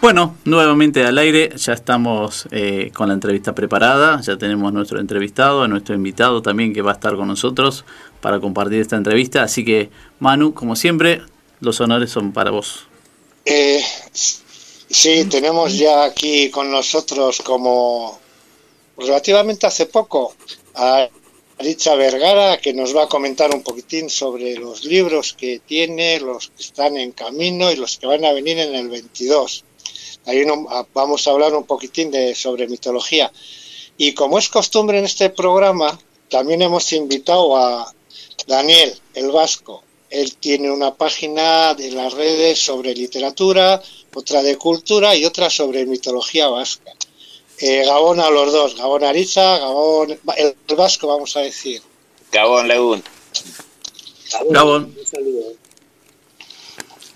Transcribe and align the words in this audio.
Bueno, 0.00 0.36
nuevamente 0.44 1.04
al 1.04 1.18
aire, 1.18 1.50
ya 1.56 1.72
estamos 1.72 2.46
eh, 2.52 2.92
con 2.94 3.08
la 3.08 3.14
entrevista 3.14 3.52
preparada, 3.52 4.20
ya 4.20 4.38
tenemos 4.38 4.72
nuestro 4.72 5.00
entrevistado, 5.00 5.66
nuestro 5.66 5.96
invitado 5.96 6.40
también 6.40 6.72
que 6.72 6.82
va 6.82 6.92
a 6.92 6.94
estar 6.94 7.16
con 7.16 7.26
nosotros 7.26 7.84
para 8.20 8.38
compartir 8.38 8.80
esta 8.80 8.94
entrevista, 8.94 9.42
así 9.42 9.64
que 9.64 9.90
Manu, 10.20 10.54
como 10.54 10.76
siempre, 10.76 11.22
los 11.58 11.80
honores 11.80 12.10
son 12.10 12.32
para 12.32 12.52
vos. 12.52 12.86
Eh, 13.44 13.82
sí, 14.12 15.24
tenemos 15.24 15.76
ya 15.76 16.04
aquí 16.04 16.48
con 16.48 16.70
nosotros 16.70 17.42
como 17.42 18.20
relativamente 18.96 19.66
hace 19.66 19.86
poco 19.86 20.32
a 20.76 21.08
Richa 21.58 21.96
Vergara, 21.96 22.58
que 22.58 22.72
nos 22.72 22.94
va 22.94 23.04
a 23.04 23.08
comentar 23.08 23.52
un 23.52 23.64
poquitín 23.64 24.10
sobre 24.10 24.54
los 24.54 24.84
libros 24.84 25.32
que 25.32 25.60
tiene, 25.66 26.20
los 26.20 26.52
que 26.56 26.62
están 26.62 26.96
en 26.96 27.10
camino 27.10 27.72
y 27.72 27.74
los 27.74 27.98
que 27.98 28.06
van 28.06 28.24
a 28.24 28.32
venir 28.32 28.60
en 28.60 28.76
el 28.76 28.88
22. 28.88 29.64
Ahí 30.28 30.44
vamos 30.92 31.26
a 31.26 31.30
hablar 31.30 31.54
un 31.54 31.64
poquitín 31.64 32.10
de, 32.10 32.34
sobre 32.34 32.68
mitología. 32.68 33.32
Y 33.96 34.12
como 34.12 34.38
es 34.38 34.50
costumbre 34.50 34.98
en 34.98 35.06
este 35.06 35.30
programa, 35.30 35.98
también 36.28 36.60
hemos 36.60 36.92
invitado 36.92 37.56
a 37.56 37.90
Daniel, 38.46 38.94
el 39.14 39.30
vasco. 39.30 39.82
Él 40.10 40.36
tiene 40.36 40.70
una 40.70 40.94
página 40.94 41.72
de 41.72 41.92
las 41.92 42.12
redes 42.12 42.58
sobre 42.58 42.94
literatura, 42.94 43.82
otra 44.14 44.42
de 44.42 44.58
cultura 44.58 45.16
y 45.16 45.24
otra 45.24 45.48
sobre 45.48 45.86
mitología 45.86 46.48
vasca. 46.48 46.92
Eh, 47.60 47.84
Gabón 47.86 48.20
a 48.20 48.28
los 48.28 48.52
dos, 48.52 48.76
Gabón 48.76 49.04
Ariza, 49.04 49.56
Gabón, 49.56 50.18
el, 50.36 50.76
vasco 50.76 51.06
vamos 51.06 51.34
a 51.38 51.40
decir. 51.40 51.80
Gabón 52.30 52.68
Legún. 52.68 53.02
Gabón. 54.50 54.94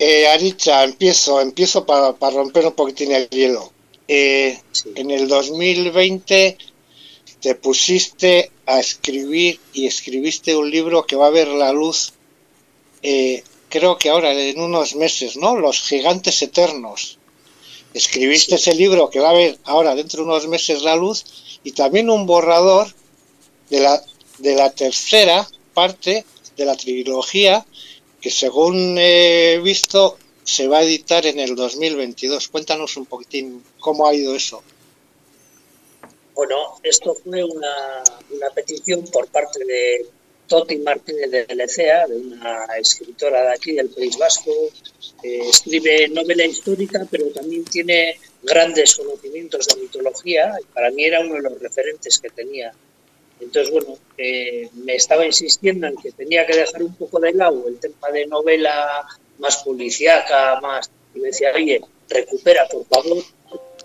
Eh, 0.05 0.27
Aricha, 0.27 0.83
empiezo, 0.83 1.39
empiezo 1.39 1.85
para, 1.85 2.11
romper 2.29 2.65
un 2.65 2.73
poquitín 2.73 3.13
el 3.13 3.29
hielo. 3.29 3.71
Eh, 4.05 4.59
en 4.95 5.11
el 5.11 5.29
2020 5.29 6.57
te 7.39 7.55
pusiste 7.55 8.51
a 8.65 8.81
escribir 8.81 9.61
y 9.71 9.87
escribiste 9.87 10.57
un 10.57 10.69
libro 10.69 11.05
que 11.05 11.15
va 11.15 11.27
a 11.27 11.37
ver 11.39 11.47
la 11.47 11.71
luz, 11.71 12.11
eh, 13.01 13.45
creo 13.69 13.97
que 13.97 14.09
ahora 14.09 14.33
en 14.33 14.59
unos 14.59 14.95
meses, 14.95 15.37
¿no? 15.37 15.55
Los 15.55 15.81
gigantes 15.83 16.41
eternos. 16.41 17.17
Escribiste 17.93 18.55
ese 18.55 18.75
libro 18.75 19.09
que 19.09 19.21
va 19.21 19.29
a 19.29 19.39
ver 19.41 19.57
ahora 19.63 19.95
dentro 19.95 20.23
de 20.23 20.29
unos 20.29 20.49
meses 20.49 20.81
la 20.81 20.97
luz 20.97 21.23
y 21.63 21.71
también 21.71 22.09
un 22.09 22.25
borrador 22.25 22.93
de 23.69 23.79
la, 23.79 24.03
de 24.39 24.53
la 24.53 24.69
tercera 24.69 25.47
parte 25.73 26.25
de 26.57 26.65
la 26.65 26.75
trilogía 26.75 27.65
que 28.23 28.29
según 28.29 28.97
he 28.97 29.59
visto 29.61 30.17
se 30.45 30.67
va 30.69 30.77
a 30.79 30.83
editar 30.83 31.25
en 31.25 31.39
el 31.39 31.55
2022. 31.55 32.47
Cuéntanos 32.47 32.95
un 32.95 33.05
poquitín 33.05 33.61
cómo 33.79 34.07
ha 34.07 34.15
ido 34.15 34.33
eso. 34.33 34.63
Bueno, 36.33 36.79
esto 36.83 37.15
fue 37.15 37.43
una, 37.43 38.03
una 38.31 38.49
petición 38.51 39.03
por 39.11 39.27
parte 39.27 39.65
de 39.65 40.05
Toti 40.47 40.77
Martínez 40.77 41.31
de 41.31 41.53
Lecea, 41.53 42.07
de 42.07 42.15
una 42.15 42.65
escritora 42.79 43.43
de 43.43 43.53
aquí 43.53 43.73
del 43.73 43.89
País 43.89 44.17
Vasco. 44.17 44.51
escribe 45.21 46.07
novela 46.07 46.45
histórica, 46.45 47.05
pero 47.11 47.27
también 47.27 47.65
tiene 47.65 48.19
grandes 48.41 48.95
conocimientos 48.95 49.67
de 49.67 49.81
mitología 49.81 50.53
y 50.61 50.65
para 50.73 50.91
mí 50.91 51.03
era 51.03 51.19
uno 51.19 51.35
de 51.35 51.41
los 51.41 51.59
referentes 51.59 52.19
que 52.19 52.29
tenía 52.29 52.73
entonces, 53.39 53.71
bueno, 53.71 53.97
eh, 54.17 54.69
me 54.73 54.95
estaba 54.95 55.25
insistiendo 55.25 55.87
en 55.87 55.95
que 55.97 56.11
tenía 56.11 56.45
que 56.45 56.55
dejar 56.55 56.83
un 56.83 56.95
poco 56.95 57.19
de 57.19 57.33
lado 57.33 57.67
el 57.67 57.79
tema 57.79 58.09
de 58.11 58.25
novela 58.25 59.05
más 59.39 59.63
policíaca, 59.63 60.59
más... 60.61 60.89
Y 61.13 61.19
me 61.19 61.27
decía, 61.27 61.51
oye, 61.53 61.81
recupera, 62.09 62.67
por 62.67 62.85
favor, 62.85 63.23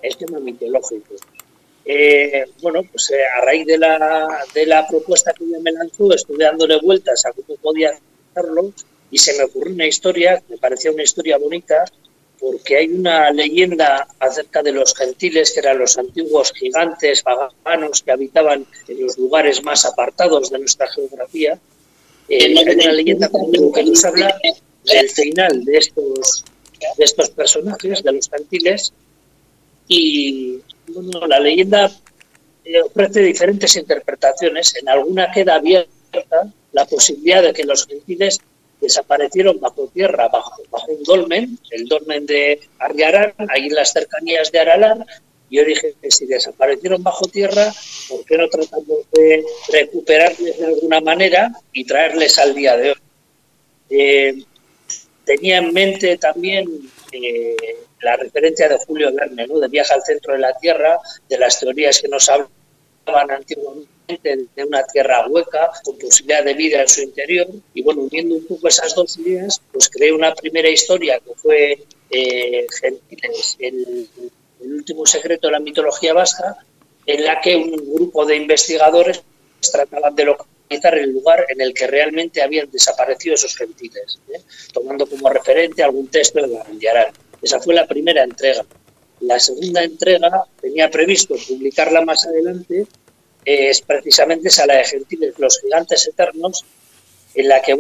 el 0.02 0.16
tema 0.16 0.38
mitológico. 0.38 1.14
Eh, 1.84 2.44
bueno, 2.60 2.82
pues 2.90 3.10
eh, 3.10 3.24
a 3.24 3.40
raíz 3.40 3.66
de 3.66 3.78
la, 3.78 4.44
de 4.54 4.66
la 4.66 4.86
propuesta 4.86 5.32
que 5.32 5.44
ella 5.44 5.58
me 5.60 5.72
lanzó, 5.72 6.12
estuve 6.12 6.44
dándole 6.44 6.78
vueltas 6.80 7.24
a 7.24 7.32
cómo 7.32 7.56
podía 7.60 7.92
hacerlo 8.30 8.72
y 9.10 9.18
se 9.18 9.36
me 9.36 9.44
ocurrió 9.44 9.72
una 9.72 9.86
historia, 9.86 10.42
me 10.48 10.58
parecía 10.58 10.92
una 10.92 11.02
historia 11.02 11.38
bonita, 11.38 11.84
porque 12.40 12.76
hay 12.76 12.88
una 12.88 13.30
leyenda 13.30 14.06
acerca 14.18 14.62
de 14.62 14.72
los 14.72 14.94
gentiles, 14.94 15.52
que 15.52 15.60
eran 15.60 15.78
los 15.78 15.98
antiguos 15.98 16.52
gigantes 16.52 17.22
paganos 17.22 18.02
que 18.02 18.12
habitaban 18.12 18.66
en 18.86 19.02
los 19.02 19.18
lugares 19.18 19.62
más 19.62 19.84
apartados 19.84 20.50
de 20.50 20.58
nuestra 20.58 20.88
geografía. 20.88 21.58
Eh, 22.28 22.58
hay 22.58 22.74
una 22.74 22.92
leyenda 22.92 23.30
que 23.74 23.84
nos 23.84 24.04
habla 24.04 24.38
del 24.84 25.08
final 25.10 25.64
de 25.64 25.78
estos, 25.78 26.44
de 26.96 27.04
estos 27.04 27.30
personajes, 27.30 28.02
de 28.02 28.12
los 28.12 28.28
gentiles, 28.28 28.92
y 29.88 30.60
bueno, 30.88 31.26
la 31.26 31.40
leyenda 31.40 31.90
eh, 32.64 32.80
ofrece 32.82 33.20
diferentes 33.20 33.74
interpretaciones. 33.76 34.74
En 34.76 34.88
alguna 34.88 35.30
queda 35.32 35.56
abierta 35.56 36.52
la 36.72 36.84
posibilidad 36.84 37.42
de 37.42 37.52
que 37.54 37.64
los 37.64 37.86
gentiles 37.86 38.38
desaparecieron 38.80 39.58
bajo 39.60 39.88
tierra, 39.88 40.28
bajo, 40.28 40.62
bajo 40.70 40.92
un 40.92 41.02
dolmen, 41.02 41.58
el 41.70 41.86
dolmen 41.86 42.26
de 42.26 42.60
Arriarán, 42.78 43.34
ahí 43.48 43.66
en 43.66 43.74
las 43.74 43.92
cercanías 43.92 44.52
de 44.52 44.58
Aralar. 44.60 44.98
Yo 45.50 45.64
dije 45.64 45.94
que 46.00 46.10
si 46.10 46.26
desaparecieron 46.26 47.02
bajo 47.02 47.26
tierra, 47.26 47.72
¿por 48.08 48.24
qué 48.24 48.36
no 48.36 48.48
tratamos 48.48 49.10
de 49.12 49.44
recuperarles 49.72 50.58
de 50.58 50.66
alguna 50.66 51.00
manera 51.00 51.50
y 51.72 51.84
traerles 51.84 52.38
al 52.38 52.54
día 52.54 52.76
de 52.76 52.90
hoy? 52.90 52.98
Eh, 53.90 54.42
tenía 55.24 55.58
en 55.58 55.72
mente 55.72 56.18
también 56.18 56.66
eh, 57.12 57.56
la 58.00 58.16
referencia 58.16 58.68
de 58.68 58.76
Julio 58.76 59.12
Verne, 59.12 59.46
¿no? 59.46 59.58
de 59.58 59.68
Viaje 59.68 59.94
al 59.94 60.02
centro 60.02 60.34
de 60.34 60.40
la 60.40 60.52
Tierra, 60.58 60.98
de 61.28 61.38
las 61.38 61.58
teorías 61.58 62.00
que 62.00 62.08
nos 62.08 62.28
hablaban 62.28 62.57
antiguamente 63.16 64.48
de 64.56 64.64
una 64.64 64.84
tierra 64.84 65.26
hueca, 65.28 65.70
con 65.84 65.98
posibilidad 65.98 66.44
de 66.44 66.54
vida 66.54 66.80
en 66.80 66.88
su 66.88 67.02
interior. 67.02 67.46
Y 67.74 67.82
bueno, 67.82 68.02
uniendo 68.02 68.34
un 68.36 68.46
poco 68.46 68.68
esas 68.68 68.94
dos 68.94 69.18
ideas, 69.18 69.60
pues 69.72 69.88
creé 69.88 70.12
una 70.12 70.34
primera 70.34 70.68
historia 70.68 71.20
que 71.20 71.34
fue 71.34 71.78
eh, 72.10 72.66
Gentiles, 72.80 73.56
el, 73.58 74.08
último 74.60 75.06
secreto 75.06 75.46
de 75.46 75.52
la 75.52 75.60
mitología 75.60 76.12
vasca, 76.12 76.56
en 77.06 77.24
la 77.24 77.40
que 77.40 77.56
un 77.56 77.94
grupo 77.94 78.26
de 78.26 78.36
investigadores 78.36 79.22
trataban 79.70 80.14
de 80.14 80.24
localizar 80.24 80.98
el 80.98 81.12
lugar 81.12 81.46
en 81.48 81.60
el 81.60 81.72
que 81.72 81.86
realmente 81.86 82.42
habían 82.42 82.70
desaparecido 82.70 83.34
esos 83.34 83.56
gentiles, 83.56 84.18
¿eh? 84.34 84.40
tomando 84.72 85.06
como 85.06 85.28
referente 85.30 85.82
algún 85.82 86.08
texto 86.08 86.42
de 86.42 86.48
Garandiarán. 86.48 87.12
Esa 87.40 87.60
fue 87.60 87.74
la 87.74 87.86
primera 87.86 88.24
entrega. 88.24 88.64
La 89.20 89.38
segunda 89.38 89.82
entrega 89.82 90.44
tenía 90.60 90.90
previsto 90.90 91.34
publicarla 91.48 92.04
más 92.04 92.26
adelante 92.26 92.86
es 93.44 93.80
precisamente 93.80 94.48
esa 94.48 94.66
la 94.66 94.76
de 94.76 94.84
Gentiles, 94.84 95.34
los 95.38 95.60
gigantes 95.60 96.06
eternos, 96.06 96.64
en 97.34 97.48
la 97.48 97.62
que 97.62 97.76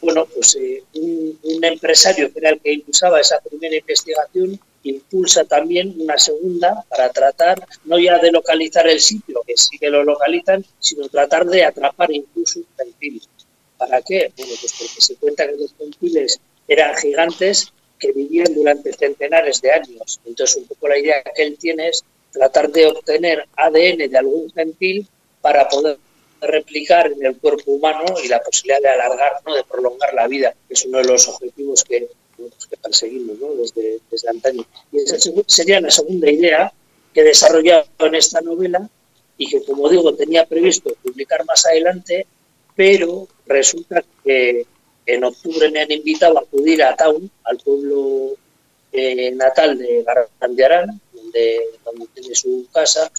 bueno, 0.00 0.26
pues, 0.26 0.54
eh, 0.56 0.84
un, 0.94 1.64
empresario 1.64 2.32
que 2.32 2.38
era 2.38 2.50
el 2.50 2.60
que 2.60 2.72
impulsaba 2.72 3.20
esa 3.20 3.40
primera 3.40 3.74
investigación 3.74 4.60
impulsa 4.84 5.44
también 5.44 5.96
una 5.98 6.16
segunda 6.16 6.84
para 6.88 7.08
tratar 7.08 7.66
no 7.86 7.98
ya 7.98 8.18
de 8.18 8.30
localizar 8.30 8.86
el 8.86 9.00
sitio, 9.00 9.42
que 9.44 9.56
sí 9.56 9.78
que 9.78 9.90
lo 9.90 10.04
localizan, 10.04 10.64
sino 10.78 11.08
tratar 11.08 11.44
de 11.46 11.64
atrapar 11.64 12.12
incluso 12.12 12.60
un 12.60 12.66
gentil. 12.76 13.22
¿Para 13.76 14.00
qué? 14.02 14.32
Bueno, 14.36 14.52
pues 14.60 14.72
porque 14.78 15.00
se 15.00 15.16
cuenta 15.16 15.46
que 15.48 15.56
los 15.56 15.74
gentiles 15.76 16.40
eran 16.68 16.94
gigantes 16.96 17.72
que 17.98 18.12
vivían 18.12 18.54
durante 18.54 18.92
centenares 18.92 19.60
de 19.60 19.72
años. 19.72 20.20
Entonces, 20.24 20.56
un 20.56 20.64
poco 20.66 20.88
la 20.88 20.98
idea 20.98 21.22
que 21.34 21.42
él 21.42 21.56
tiene 21.58 21.88
es 21.88 22.04
tratar 22.32 22.70
de 22.70 22.86
obtener 22.86 23.46
ADN 23.56 24.10
de 24.10 24.18
algún 24.18 24.50
gentil 24.50 25.06
para 25.40 25.68
poder 25.68 25.98
replicar 26.40 27.10
en 27.10 27.24
el 27.24 27.36
cuerpo 27.36 27.72
humano 27.72 28.04
y 28.22 28.28
la 28.28 28.40
posibilidad 28.40 28.80
de 28.80 28.88
alargar, 28.88 29.32
¿no? 29.46 29.54
de 29.54 29.64
prolongar 29.64 30.12
la 30.14 30.26
vida, 30.26 30.54
que 30.68 30.74
es 30.74 30.84
uno 30.84 30.98
de 30.98 31.04
los 31.04 31.28
objetivos 31.28 31.84
que, 31.84 32.08
perseguimos 32.82 33.38
desde, 33.58 33.98
desde 34.10 34.28
antaño. 34.28 34.64
Y 34.92 34.98
esa 34.98 35.16
sería 35.46 35.80
la 35.80 35.90
segunda 35.90 36.30
idea 36.30 36.72
que 37.14 37.20
he 37.22 37.24
desarrollado 37.24 37.86
en 38.00 38.14
esta 38.14 38.42
novela 38.42 38.88
y 39.38 39.48
que, 39.48 39.62
como 39.64 39.88
digo, 39.88 40.14
tenía 40.14 40.44
previsto 40.44 40.94
publicar 41.02 41.44
más 41.46 41.64
adelante, 41.66 42.26
pero 42.74 43.26
resulta 43.46 44.04
que 44.22 44.66
en 45.06 45.24
octubre 45.24 45.70
me 45.70 45.80
han 45.80 45.92
invitado 45.92 46.38
a 46.38 46.42
acudir 46.42 46.82
a 46.82 46.96
Taun, 46.96 47.30
al 47.44 47.58
pueblo 47.58 48.36
eh, 48.92 49.30
natal 49.32 49.78
de 49.78 50.02
Garandiarán, 50.02 51.00
donde, 51.12 51.60
tiene 52.12 52.34
su 52.34 52.66
casa, 52.72 53.10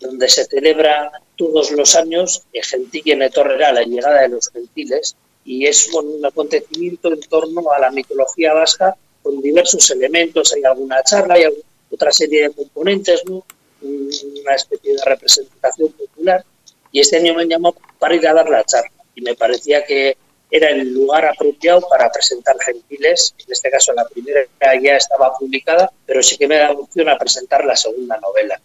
donde 0.00 0.28
se 0.28 0.44
celebra 0.46 1.12
todos 1.36 1.70
los 1.72 1.94
años 1.94 2.42
el 2.52 2.64
Gentil 2.64 3.22
en 3.22 3.30
Torrera, 3.30 3.72
la 3.72 3.82
llegada 3.82 4.22
de 4.22 4.30
los 4.30 4.48
gentiles, 4.48 5.16
y 5.44 5.66
es 5.66 5.92
un 5.92 6.24
acontecimiento 6.24 7.12
en 7.12 7.20
torno 7.20 7.70
a 7.70 7.78
la 7.78 7.90
mitología 7.90 8.52
vasca 8.52 8.96
con 9.22 9.40
diversos 9.40 9.90
elementos, 9.90 10.52
hay 10.54 10.64
alguna 10.64 11.02
charla, 11.02 11.34
hay 11.34 11.44
otra 11.90 12.10
serie 12.12 12.42
de 12.42 12.54
componentes, 12.54 13.22
una 13.26 14.54
especie 14.54 14.94
de 14.94 15.04
representación 15.04 15.92
popular, 15.92 16.44
y 16.92 17.00
este 17.00 17.18
año 17.18 17.34
me 17.34 17.46
llamó 17.46 17.74
para 17.98 18.14
ir 18.14 18.26
a 18.26 18.32
dar 18.32 18.48
la 18.48 18.64
charla, 18.64 18.92
y 19.14 19.20
me 19.20 19.34
parecía 19.34 19.84
que 19.84 20.16
era 20.50 20.70
el 20.70 20.92
lugar 20.92 21.24
apropiado 21.26 21.86
para 21.88 22.10
presentar 22.10 22.56
Gentiles. 22.60 23.34
En 23.38 23.52
este 23.52 23.70
caso, 23.70 23.92
la 23.92 24.06
primera 24.06 24.46
ya 24.82 24.96
estaba 24.96 25.36
publicada, 25.36 25.90
pero 26.04 26.22
sí 26.22 26.36
que 26.36 26.46
me 26.46 26.56
da 26.56 26.72
opción 26.72 27.08
a 27.08 27.18
presentar 27.18 27.64
la 27.64 27.76
segunda 27.76 28.18
novela. 28.18 28.60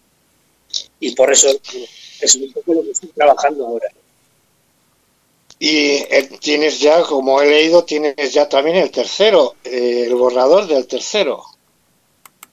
Y 1.00 1.16
por 1.16 1.32
eso 1.32 1.50
es 2.22 2.36
un 2.36 2.52
poco 2.54 2.74
lo 2.76 2.84
que 2.84 2.92
estoy 2.92 3.10
trabajando 3.10 3.66
ahora. 3.66 3.90
Y 5.60 5.98
eh, 6.10 6.30
tienes 6.40 6.80
ya, 6.80 7.04
como 7.04 7.42
he 7.42 7.48
leído, 7.48 7.84
tienes 7.84 8.34
ya 8.34 8.50
también 8.50 8.78
el 8.78 8.90
tercero, 8.90 9.56
eh, 9.64 10.06
el 10.08 10.16
borrador 10.16 10.68
del 10.68 10.88
tercero. 10.88 11.44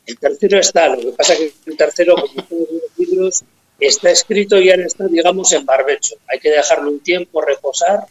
El 0.05 0.19
tercero 0.19 0.59
está, 0.59 0.89
lo 0.89 1.01
que 1.01 1.13
pasa 1.13 1.35
es 1.35 1.39
que 1.39 1.71
el 1.71 1.77
tercero, 1.77 2.17
como 2.17 2.43
todos 2.49 2.69
los 2.71 2.99
libros, 2.99 3.45
está 3.81 4.11
escrito 4.11 4.59
y 4.59 4.67
ya 4.67 4.75
está, 4.75 5.07
digamos, 5.07 5.53
en 5.53 5.65
barbecho. 5.65 6.17
Hay 6.29 6.39
que 6.39 6.51
dejarlo 6.51 6.91
un 6.91 7.01
tiempo, 7.01 7.41
reposar, 7.41 8.07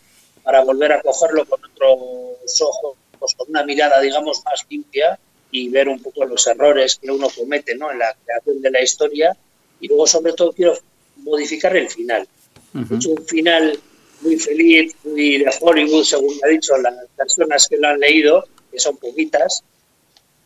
para 0.47 0.63
volver 0.63 0.93
a 0.93 1.01
cogerlo 1.01 1.43
con 1.43 1.59
otros 1.65 2.61
ojos, 2.61 2.95
pues 3.19 3.35
con 3.35 3.49
una 3.49 3.65
mirada, 3.65 3.99
digamos, 3.99 4.41
más 4.45 4.65
limpia 4.69 5.19
y 5.51 5.67
ver 5.67 5.89
un 5.89 6.01
poco 6.01 6.23
los 6.23 6.47
errores 6.47 6.95
que 6.95 7.11
uno 7.11 7.27
comete 7.29 7.75
¿no? 7.75 7.91
en 7.91 7.99
la 7.99 8.15
creación 8.23 8.61
de 8.61 8.71
la 8.71 8.81
historia. 8.81 9.35
Y 9.81 9.89
luego, 9.89 10.07
sobre 10.07 10.31
todo, 10.31 10.53
quiero 10.53 10.73
modificar 11.17 11.75
el 11.75 11.89
final. 11.89 12.25
He 12.73 12.95
hecho 12.95 13.09
un 13.09 13.25
final 13.25 13.77
muy 14.21 14.39
feliz, 14.39 14.95
muy 15.03 15.39
de 15.39 15.51
Hollywood, 15.59 16.05
según 16.05 16.37
me 16.37 16.47
ha 16.47 16.49
dicho 16.49 16.77
las 16.77 16.95
personas 17.17 17.67
que 17.67 17.75
lo 17.75 17.89
han 17.89 17.99
leído, 17.99 18.45
que 18.71 18.79
son 18.79 18.95
poquitas, 18.95 19.65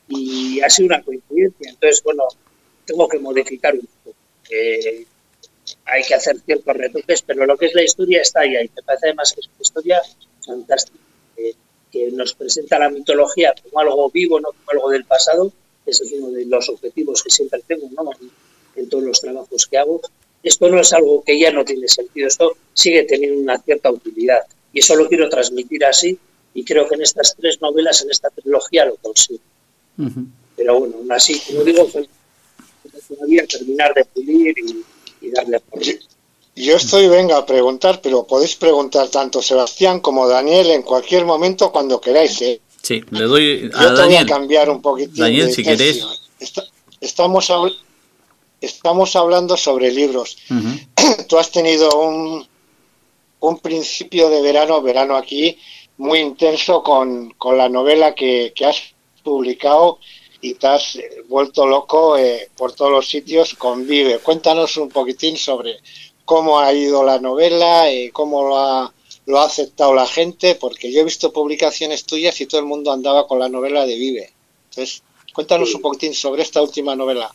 y 0.07 0.61
ha 0.61 0.69
sido 0.71 0.87
una 0.87 1.03
coincidencia. 1.03 1.69
Entonces, 1.69 2.01
bueno, 2.01 2.23
tengo 2.85 3.07
que 3.07 3.19
modificar 3.19 3.75
un 3.75 3.87
poco. 4.03 4.17
Eh, 4.49 5.05
hay 5.85 6.03
que 6.03 6.15
hacer 6.15 6.39
ciertos 6.45 6.75
retoques, 6.75 7.21
pero 7.21 7.45
lo 7.45 7.57
que 7.57 7.67
es 7.67 7.73
la 7.73 7.83
historia 7.83 8.21
está 8.21 8.41
ahí. 8.41 8.55
Y 8.55 8.69
me 8.75 8.83
parece 8.83 9.07
además 9.07 9.33
que 9.33 9.41
es 9.41 9.47
una 9.47 9.61
historia 9.61 10.01
fantástica, 10.45 10.97
que 11.91 12.11
nos 12.11 12.33
presenta 12.33 12.79
la 12.79 12.89
mitología 12.89 13.53
como 13.61 13.79
algo 13.79 14.09
vivo, 14.09 14.39
no 14.39 14.49
como 14.49 14.71
algo 14.71 14.89
del 14.89 15.05
pasado. 15.05 15.51
Ese 15.85 16.03
es 16.05 16.11
uno 16.13 16.31
de 16.31 16.45
los 16.45 16.69
objetivos 16.69 17.23
que 17.23 17.29
siempre 17.29 17.61
tengo 17.67 17.89
¿no? 17.91 18.11
en 18.75 18.89
todos 18.89 19.03
los 19.03 19.19
trabajos 19.19 19.67
que 19.67 19.77
hago. 19.77 20.01
Esto 20.43 20.69
no 20.69 20.79
es 20.79 20.93
algo 20.93 21.23
que 21.23 21.39
ya 21.39 21.51
no 21.51 21.63
tiene 21.63 21.87
sentido, 21.87 22.27
esto 22.27 22.57
sigue 22.73 23.03
teniendo 23.03 23.41
una 23.41 23.59
cierta 23.59 23.91
utilidad. 23.91 24.41
Y 24.73 24.79
eso 24.79 24.95
lo 24.95 25.07
quiero 25.07 25.29
transmitir 25.29 25.85
así 25.85 26.17
y 26.53 26.63
creo 26.63 26.87
que 26.87 26.95
en 26.95 27.01
estas 27.01 27.35
tres 27.35 27.61
novelas, 27.61 28.01
en 28.03 28.11
esta 28.11 28.29
trilogía, 28.29 28.85
lo 28.85 28.95
consigo. 28.95 29.41
Pero 30.55 30.79
bueno, 30.79 30.97
aún 30.97 31.11
así, 31.11 31.39
como 31.47 31.63
digo, 31.63 31.87
todavía 33.07 33.45
terminar 33.45 33.93
de 33.93 34.05
pulir 34.05 34.55
y, 34.57 34.83
darle 35.29 35.61
Yo 36.55 36.75
estoy, 36.75 37.07
venga, 37.07 37.37
a 37.37 37.45
preguntar, 37.45 38.01
pero 38.01 38.25
podéis 38.25 38.55
preguntar 38.55 39.09
tanto 39.09 39.41
Sebastián 39.41 39.99
como 39.99 40.27
Daniel 40.27 40.71
en 40.71 40.81
cualquier 40.81 41.25
momento 41.25 41.71
cuando 41.71 42.01
queráis. 42.01 42.41
¿eh? 42.41 42.61
Sí, 42.81 43.03
le 43.11 43.25
doy 43.25 43.69
a 43.73 43.83
Yo 43.83 43.93
te 43.95 44.03
voy 44.03 44.15
a 44.15 44.25
cambiar 44.25 44.69
un 44.69 44.81
poquitín. 44.81 45.23
Daniel, 45.23 45.51
si 45.53 45.63
queréis. 45.63 46.03
estamos, 46.99 47.51
estamos 48.59 49.15
hablando 49.15 49.55
sobre 49.57 49.91
libros. 49.91 50.37
Tú 51.27 51.37
has 51.37 51.51
tenido 51.51 51.89
un, 51.99 52.47
un 53.39 53.59
principio 53.59 54.29
de 54.29 54.41
verano, 54.41 54.81
verano 54.81 55.15
aquí, 55.15 55.57
muy 55.97 56.19
intenso 56.19 56.81
con, 56.81 57.31
con 57.31 57.57
la 57.57 57.69
novela 57.69 58.15
que, 58.15 58.53
que 58.55 58.65
has 58.65 58.81
publicado 59.23 59.99
y 60.41 60.55
te 60.55 60.67
has 60.67 60.97
vuelto 61.27 61.67
loco 61.67 62.17
eh, 62.17 62.49
por 62.57 62.73
todos 62.73 62.91
los 62.91 63.07
sitios 63.07 63.53
con 63.53 63.85
Vive. 63.85 64.19
Cuéntanos 64.19 64.75
un 64.77 64.89
poquitín 64.89 65.37
sobre 65.37 65.77
cómo 66.25 66.59
ha 66.59 66.73
ido 66.73 67.03
la 67.03 67.19
novela, 67.19 67.91
y 67.91 68.05
eh, 68.05 68.11
cómo 68.11 68.43
lo 68.47 68.57
ha, 68.57 68.93
lo 69.27 69.39
ha 69.39 69.45
aceptado 69.45 69.93
la 69.93 70.07
gente, 70.07 70.55
porque 70.55 70.91
yo 70.91 71.01
he 71.01 71.03
visto 71.03 71.31
publicaciones 71.31 72.05
tuyas 72.05 72.41
y 72.41 72.47
todo 72.47 72.59
el 72.59 72.67
mundo 72.67 72.91
andaba 72.91 73.27
con 73.27 73.37
la 73.37 73.49
novela 73.49 73.85
de 73.85 73.95
Vive. 73.95 74.33
Entonces, 74.69 75.03
cuéntanos 75.33 75.73
un 75.75 75.81
poquitín 75.81 76.13
sobre 76.13 76.41
esta 76.41 76.61
última 76.61 76.95
novela. 76.95 77.31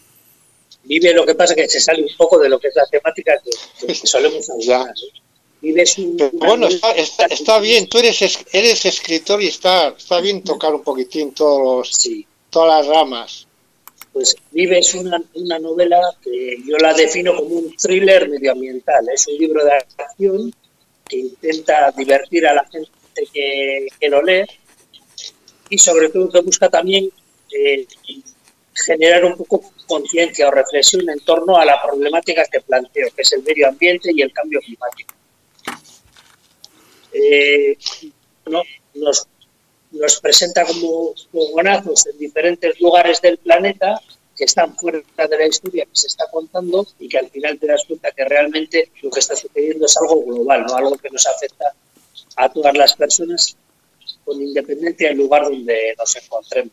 Vive 0.83 1.15
lo 1.15 1.25
que 1.25 1.35
pasa 1.35 1.55
que 1.55 1.69
se 1.69 1.81
sale 1.81 2.03
un 2.03 2.17
poco 2.17 2.39
de 2.39 2.49
lo 2.49 2.59
que 2.59 2.69
es 2.69 2.75
la 2.77 2.87
temática 2.87 3.41
que, 3.87 3.95
solemos 4.07 4.51
hablar. 4.51 4.93
Vive 5.61 5.83
es 5.83 5.99
un, 5.99 6.17
bueno, 6.35 6.67
está, 6.67 6.93
está, 7.27 7.61
bien, 7.61 7.89
tú 7.89 7.99
eres, 7.99 8.21
eres 8.53 8.85
escritor 8.85 9.43
y 9.43 9.49
está, 9.49 9.89
está 9.89 10.21
bien 10.21 10.43
tocar 10.43 10.75
un 10.75 10.83
poquitín 10.83 11.33
todos 11.33 11.91
sí 11.93 12.27
todas 12.51 12.87
las 12.87 12.95
ramas. 12.95 13.49
Pues 14.13 14.35
Vive 14.51 14.79
es 14.79 14.95
una, 14.95 15.23
una, 15.35 15.59
novela 15.59 16.01
que 16.23 16.57
yo 16.67 16.77
la 16.79 16.95
defino 16.95 17.37
como 17.37 17.57
un 17.57 17.77
thriller 17.77 18.29
medioambiental. 18.29 19.07
Es 19.13 19.27
un 19.29 19.37
libro 19.37 19.65
de 19.65 19.73
acción 19.73 20.53
que 21.07 21.19
intenta 21.19 21.91
divertir 21.93 22.47
a 22.47 22.55
la 22.55 22.65
gente 22.67 22.91
que, 23.33 23.89
que 24.01 24.09
lo 24.09 24.23
lee 24.23 24.45
y 25.69 25.79
sobre 25.79 26.09
todo 26.09 26.31
que 26.31 26.41
busca 26.41 26.69
también 26.69 27.11
eh, 27.53 27.87
generar 28.75 29.25
un 29.25 29.37
poco 29.37 29.73
conciencia 29.87 30.49
o 30.49 30.51
reflexión 30.51 31.09
en 31.09 31.21
torno 31.21 31.57
a 31.57 31.65
la 31.65 31.81
problemática 31.83 32.45
que 32.45 32.61
planteo, 32.61 33.09
que 33.15 33.23
es 33.23 33.33
el 33.33 33.43
medio 33.43 33.69
ambiente 33.69 34.11
y 34.15 34.23
el 34.23 34.33
cambio 34.33 34.61
climático. 34.61 35.15
Eh, 37.13 37.77
no, 38.47 38.63
nos 40.01 40.21
presenta 40.21 40.65
como 40.65 41.15
fogonazos 41.33 42.07
en 42.07 42.19
diferentes 42.19 42.81
lugares 42.81 43.21
del 43.21 43.39
planeta 43.39 44.01
que 44.37 44.45
están 44.45 44.77
fuera 44.77 45.01
de 45.01 45.39
la 45.39 45.47
historia 45.47 45.85
que 45.85 45.91
se 45.95 46.09
está 46.09 46.27
contando 46.31 46.87
y 46.99 47.09
que 47.09 47.19
al 47.19 47.31
final 47.31 47.59
te 47.59 47.67
das 47.67 47.85
cuenta 47.87 48.13
que 48.13 48.25
realmente 48.25 48.91
lo 49.03 49.11
que 49.11 49.21
está 49.21 49.35
sucediendo 49.35 49.87
es 49.87 49.97
algo 49.97 50.25
global, 50.25 50.67
no 50.67 50.75
algo 50.75 50.97
que 50.99 51.09
nos 51.11 51.27
afecta 51.27 51.73
a 52.37 52.49
todas 52.51 52.77
las 52.77 52.95
personas 52.95 53.57
con 54.25 54.41
independencia 54.41 55.09
del 55.09 55.19
lugar 55.19 55.45
donde 55.45 55.95
nos 55.97 56.17
encontremos. 56.17 56.73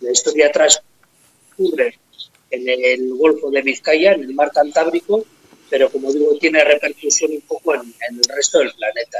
La 0.00 0.10
historia 0.10 0.50
transcurre 0.50 1.98
en 2.50 2.68
el 2.68 3.14
Golfo 3.14 3.50
de 3.50 3.62
Vizcaya, 3.62 4.12
en 4.12 4.22
el 4.22 4.34
mar 4.34 4.50
Cantábrico, 4.52 5.24
pero 5.70 5.90
como 5.90 6.12
digo, 6.12 6.36
tiene 6.38 6.64
repercusión 6.64 7.30
un 7.32 7.40
poco 7.42 7.74
en 7.74 7.94
el 8.08 8.24
resto 8.24 8.58
del 8.58 8.72
planeta 8.74 9.18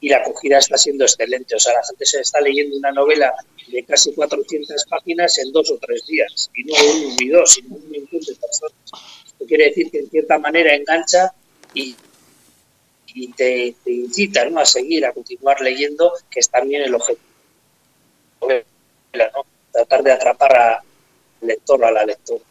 y 0.00 0.08
la 0.08 0.18
acogida 0.18 0.58
está 0.58 0.76
siendo 0.76 1.04
excelente. 1.04 1.54
O 1.54 1.58
sea, 1.58 1.74
la 1.74 1.84
gente 1.84 2.04
se 2.04 2.20
está 2.20 2.40
leyendo 2.40 2.76
una 2.76 2.92
novela 2.92 3.32
de 3.68 3.84
casi 3.84 4.12
400 4.12 4.84
páginas 4.88 5.38
en 5.38 5.52
dos 5.52 5.70
o 5.70 5.78
tres 5.78 6.06
días, 6.06 6.50
y 6.54 6.64
no 6.64 6.74
uno 6.74 7.16
ni 7.18 7.28
dos, 7.28 7.52
sino 7.52 7.74
un 7.74 7.90
montón 7.90 8.20
de 8.20 8.34
personas. 8.34 8.74
Esto 9.26 9.44
quiere 9.46 9.68
decir 9.68 9.90
que 9.90 9.98
en 9.98 10.10
cierta 10.10 10.38
manera 10.38 10.74
engancha 10.74 11.32
y, 11.74 11.96
y 13.14 13.32
te, 13.32 13.74
incita 13.86 14.48
¿no? 14.48 14.60
a 14.60 14.66
seguir, 14.66 15.04
a 15.04 15.12
continuar 15.12 15.60
leyendo, 15.60 16.12
que 16.30 16.40
es 16.40 16.48
también 16.48 16.82
el 16.82 16.94
objetivo. 16.94 17.26
¿no? 18.40 19.46
Tratar 19.72 20.02
de 20.02 20.12
atrapar 20.12 20.56
al 20.56 20.78
lector 21.42 21.82
o 21.82 21.86
a 21.86 21.90
la 21.90 22.04
lectora. 22.04 22.44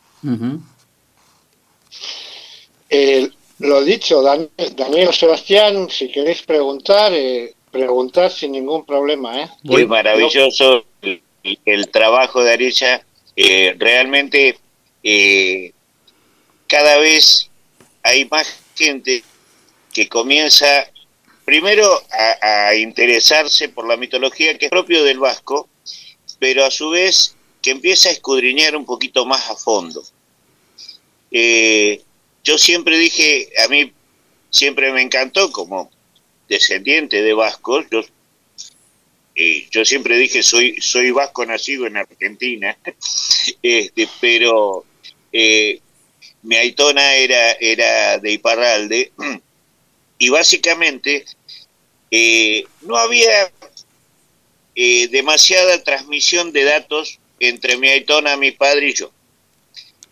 Lo 3.59 3.83
dicho, 3.83 4.21
Daniel 4.21 5.13
Sebastián, 5.13 5.89
si 5.89 6.11
queréis 6.11 6.41
preguntar, 6.41 7.13
eh, 7.13 7.53
preguntar 7.71 8.31
sin 8.31 8.51
ningún 8.51 8.85
problema. 8.85 9.41
¿eh? 9.41 9.49
Muy 9.63 9.85
maravilloso 9.85 10.85
el, 11.01 11.89
trabajo 11.89 12.43
de 12.43 12.51
Aricha. 12.51 13.05
Eh, 13.35 13.75
realmente 13.77 14.57
eh, 15.03 15.71
cada 16.67 16.97
vez 16.97 17.49
hay 18.03 18.25
más 18.25 18.47
gente 18.75 19.23
que 19.93 20.07
comienza 20.09 20.89
primero 21.45 22.01
a, 22.11 22.67
a, 22.67 22.75
interesarse 22.75 23.69
por 23.69 23.87
la 23.87 23.97
mitología 23.97 24.57
que 24.57 24.65
es 24.65 24.71
propio 24.71 25.03
del 25.03 25.19
vasco, 25.19 25.69
pero 26.39 26.65
a 26.65 26.71
su 26.71 26.89
vez 26.89 27.35
que 27.61 27.71
empieza 27.71 28.09
a 28.09 28.11
escudriñar 28.11 28.75
un 28.75 28.85
poquito 28.85 29.25
más 29.25 29.49
a 29.49 29.55
fondo. 29.55 30.03
Eh, 31.31 32.01
yo 32.45 32.57
siempre 32.59 32.97
dije, 32.97 33.49
a 33.65 33.67
mí 33.67 33.91
siempre 34.51 34.93
me 34.93 35.01
encantó 35.01 35.51
como 35.51 35.91
descendiente 36.47 37.23
de 37.23 37.33
vascos, 37.33 37.85
yo, 37.91 38.01
eh, 39.35 39.67
yo 39.71 39.83
siempre 39.83 40.15
dije, 40.17 40.43
soy, 40.43 40.79
soy 40.79 41.11
vasco 41.11 41.43
nacido 41.45 41.87
en 41.87 41.97
Argentina, 41.97 42.77
este, 43.63 44.07
pero 44.21 44.85
eh, 45.33 45.81
mi 46.43 46.55
aitona 46.55 47.15
era, 47.15 47.53
era 47.53 48.19
de 48.19 48.31
Iparralde, 48.31 49.11
y 50.19 50.29
básicamente 50.29 51.25
eh, 52.11 52.63
no 52.81 52.95
había 52.95 53.51
demasiada 55.09 55.81
transmisión 55.83 56.51
de 56.51 56.65
datos 56.65 57.19
entre 57.39 57.77
mi 57.77 57.87
aitona, 57.87 58.35
mi 58.35 58.51
padre 58.51 58.89
y 58.89 58.93
yo. 58.93 59.09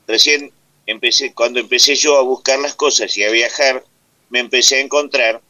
Recién 0.07 0.53
empecé, 0.85 1.33
cuando 1.33 1.59
empecé 1.59 1.95
yo 1.95 2.17
a 2.17 2.21
buscar 2.21 2.59
las 2.59 2.75
cosas 2.75 3.15
y 3.17 3.23
a 3.23 3.31
viajar, 3.31 3.83
me 4.29 4.39
empecé 4.39 4.77
a 4.77 4.81
encontrar, 4.81 5.41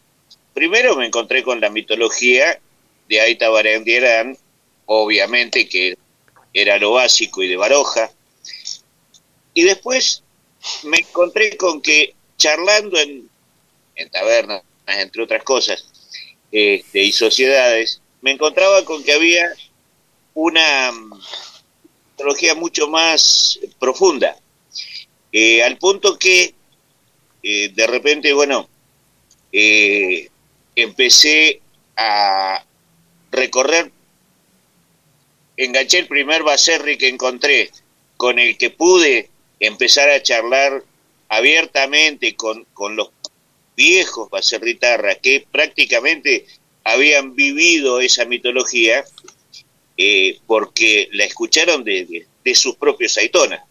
primero 0.54 0.96
me 0.96 1.06
encontré 1.06 1.44
con 1.44 1.62
la 1.62 1.70
mitología 1.70 2.60
de 3.08 3.22
Aita 3.22 3.50
Barandierán, 3.50 4.38
obviamente 4.86 5.68
que 5.68 5.98
era 6.54 6.78
lo 6.78 6.94
básico 6.94 7.42
y 7.42 7.48
de 7.48 7.58
Baroja, 7.58 8.12
y 9.54 9.64
después 9.64 10.24
me 10.84 10.98
encontré 10.98 11.58
con 11.58 11.82
que 11.82 12.16
charlando 12.38 13.00
en, 13.00 13.30
en 13.96 14.10
tabernas, 14.10 14.64
entre 14.88 15.24
otras 15.24 15.44
cosas, 15.44 15.86
este, 16.52 17.04
y 17.04 17.12
sociedades, 17.12 18.02
me 18.22 18.32
encontraba 18.32 18.84
con 18.86 19.04
que 19.04 19.14
había 19.14 19.52
una 20.34 20.92
mitología 22.12 22.56
mucho 22.56 22.88
más 22.88 23.60
profunda, 23.80 24.36
eh, 25.34 25.64
al 25.64 25.78
punto 25.80 26.18
que 26.18 26.54
eh, 27.42 27.70
de 27.74 27.88
repente, 27.88 28.32
bueno, 28.34 28.70
eh, 29.52 30.30
empecé 30.76 31.60
a 31.98 32.64
recorrer, 33.32 33.92
enganché 35.58 36.00
el 36.00 36.08
primer 36.08 36.44
baserri 36.44 36.98
que 36.98 37.10
encontré, 37.10 37.72
con 38.16 38.38
el 38.38 38.58
que 38.58 38.70
pude 38.70 39.30
empezar 39.60 40.10
a 40.10 40.22
charlar 40.22 40.84
abiertamente 41.28 42.36
con, 42.36 42.66
con 42.74 42.96
los 42.96 43.10
viejos 43.76 44.30
baserritarras 44.30 45.18
que 45.18 45.46
prácticamente 45.52 46.46
habían 46.84 47.36
vivido 47.36 48.00
esa 48.02 48.26
mitología 48.26 49.04
porque 50.46 51.10
la 51.12 51.24
escucharon 51.24 51.84
de, 51.84 52.28
sus 52.54 52.76
propios 52.76 53.18
aitonas. 53.18 53.62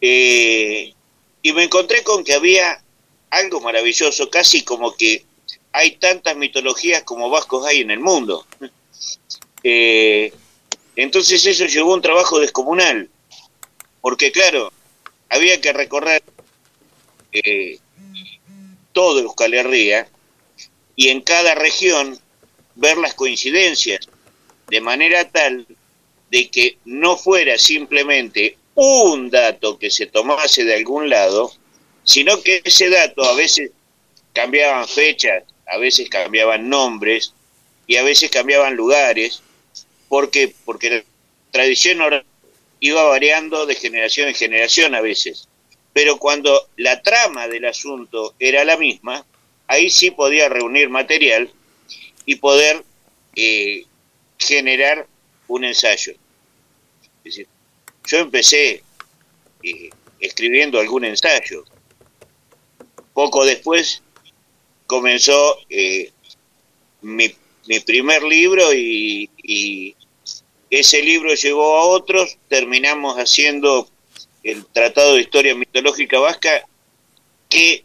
Eh, 0.00 0.94
y 1.42 1.52
me 1.52 1.64
encontré 1.64 2.02
con 2.02 2.24
que 2.24 2.34
había 2.34 2.82
algo 3.30 3.60
maravilloso, 3.60 4.28
casi 4.30 4.62
como 4.62 4.94
que 4.96 5.24
hay 5.72 5.92
tantas 5.92 6.36
mitologías 6.36 7.02
como 7.02 7.30
vascos 7.30 7.66
hay 7.66 7.80
en 7.80 7.90
el 7.90 8.00
mundo. 8.00 8.46
Eh, 9.62 10.32
entonces 10.96 11.44
eso 11.44 11.66
llevó 11.66 11.92
un 11.92 12.00
trabajo 12.00 12.40
descomunal, 12.40 13.10
porque 14.00 14.32
claro, 14.32 14.72
había 15.28 15.60
que 15.60 15.74
recorrer 15.74 16.22
eh, 17.32 17.78
todo 18.92 19.20
Euskal 19.20 19.52
Herria 19.52 20.08
y 20.96 21.08
en 21.08 21.20
cada 21.20 21.54
región 21.54 22.18
ver 22.74 22.96
las 22.96 23.12
coincidencias, 23.12 24.08
de 24.68 24.80
manera 24.80 25.28
tal 25.28 25.66
de 26.30 26.50
que 26.50 26.78
no 26.86 27.18
fuera 27.18 27.58
simplemente 27.58 28.56
un 28.82 29.28
dato 29.28 29.78
que 29.78 29.90
se 29.90 30.06
tomase 30.06 30.64
de 30.64 30.74
algún 30.74 31.10
lado, 31.10 31.52
sino 32.02 32.42
que 32.42 32.62
ese 32.64 32.88
dato 32.88 33.22
a 33.22 33.34
veces 33.34 33.72
cambiaban 34.32 34.88
fechas, 34.88 35.44
a 35.66 35.76
veces 35.76 36.08
cambiaban 36.08 36.70
nombres 36.70 37.34
y 37.86 37.96
a 37.96 38.02
veces 38.02 38.30
cambiaban 38.30 38.76
lugares, 38.76 39.42
porque 40.08 40.54
porque 40.64 40.88
la 40.88 41.04
tradición 41.50 41.98
iba 42.80 43.02
variando 43.02 43.66
de 43.66 43.74
generación 43.74 44.28
en 44.28 44.34
generación 44.34 44.94
a 44.94 45.02
veces. 45.02 45.46
Pero 45.92 46.16
cuando 46.16 46.70
la 46.76 47.02
trama 47.02 47.48
del 47.48 47.66
asunto 47.66 48.34
era 48.38 48.64
la 48.64 48.78
misma, 48.78 49.26
ahí 49.66 49.90
sí 49.90 50.10
podía 50.10 50.48
reunir 50.48 50.88
material 50.88 51.52
y 52.24 52.36
poder 52.36 52.82
eh, 53.36 53.84
generar 54.38 55.06
un 55.48 55.64
ensayo. 55.64 56.14
Yo 58.10 58.18
empecé 58.18 58.82
eh, 59.62 59.90
escribiendo 60.18 60.80
algún 60.80 61.04
ensayo. 61.04 61.64
Poco 63.14 63.44
después 63.44 64.02
comenzó 64.86 65.58
eh, 65.68 66.10
mi, 67.02 67.32
primer 67.86 68.22
libro 68.24 68.74
y, 68.74 69.30
ese 70.70 71.02
libro 71.02 71.34
llevó 71.34 71.76
a 71.76 71.84
otros, 71.84 72.38
terminamos 72.48 73.16
haciendo 73.16 73.88
el 74.44 74.64
Tratado 74.66 75.14
de 75.14 75.22
Historia 75.22 75.54
Mitológica 75.56 76.20
Vasca, 76.20 76.64
que 77.48 77.84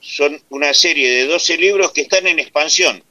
son 0.00 0.42
una 0.50 0.74
serie 0.74 1.08
de 1.08 1.26
12 1.26 1.56
libros 1.58 1.92
que 1.92 2.00
están 2.00 2.26
en 2.26 2.40
expansión, 2.40 3.04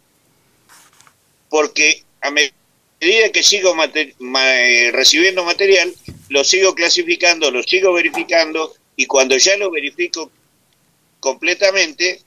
porque 1.50 2.04
a 2.20 2.30
medida 2.32 2.54
que 3.01 3.43
sigo 3.43 3.75
eh, 3.96 4.91
recibiendo 4.93 5.43
material, 5.43 5.91
lo 6.29 6.43
sigo 6.43 6.75
clasificando, 6.75 7.50
lo 7.50 7.63
sigo 7.63 7.93
verificando, 7.93 8.74
y 8.96 9.08
cuando 9.08 9.36
ya 9.38 9.58
lo 9.58 9.72
verifico 9.72 10.31
completamente, 11.20 12.22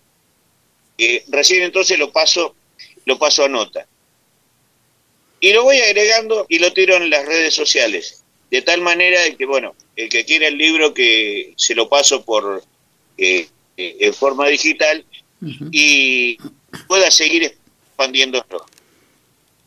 eh, 0.98 1.24
recién 1.28 1.62
entonces 1.62 1.96
lo 1.98 2.10
paso, 2.10 2.56
lo 3.04 3.18
paso 3.18 3.44
a 3.44 3.48
nota. 3.48 3.86
Y 5.38 5.52
lo 5.52 5.62
voy 5.62 5.78
agregando 5.78 6.46
y 6.48 6.58
lo 6.58 6.72
tiro 6.72 6.96
en 6.96 7.08
las 7.08 7.24
redes 7.24 7.54
sociales, 7.54 8.24
de 8.50 8.62
tal 8.62 8.80
manera 8.80 9.22
de 9.22 9.36
que, 9.36 9.46
bueno, 9.46 9.76
el 9.94 10.08
que 10.08 10.24
quiera 10.24 10.48
el 10.48 10.58
libro 10.58 10.92
que 10.92 11.54
se 11.56 11.76
lo 11.76 11.88
paso 11.88 12.24
por 12.24 12.64
eh, 13.16 13.46
eh, 13.76 13.96
en 14.00 14.14
forma 14.14 14.48
digital 14.48 15.04
y 15.70 16.38
pueda 16.88 17.10
seguir 17.10 17.44
expandiéndolo. 17.44 18.66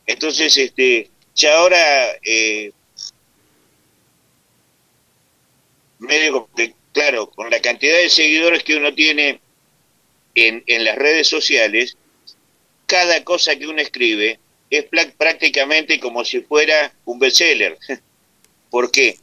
Entonces, 0.07 0.57
este, 0.57 1.11
ya 1.35 1.57
ahora 1.57 2.17
eh, 2.23 2.71
claro, 6.93 7.29
con 7.29 7.49
la 7.51 7.59
cantidad 7.59 7.97
de 7.97 8.09
seguidores 8.09 8.63
que 8.63 8.75
uno 8.75 8.93
tiene 8.93 9.39
en, 10.33 10.63
en 10.65 10.83
las 10.83 10.95
redes 10.95 11.27
sociales, 11.27 11.97
cada 12.87 13.23
cosa 13.23 13.55
que 13.55 13.67
uno 13.67 13.81
escribe 13.81 14.39
es 14.69 14.85
prácticamente 15.17 15.99
como 15.99 16.25
si 16.25 16.41
fuera 16.41 16.93
un 17.05 17.19
bestseller. 17.19 17.77
¿Por 18.69 18.91
qué? 18.91 19.17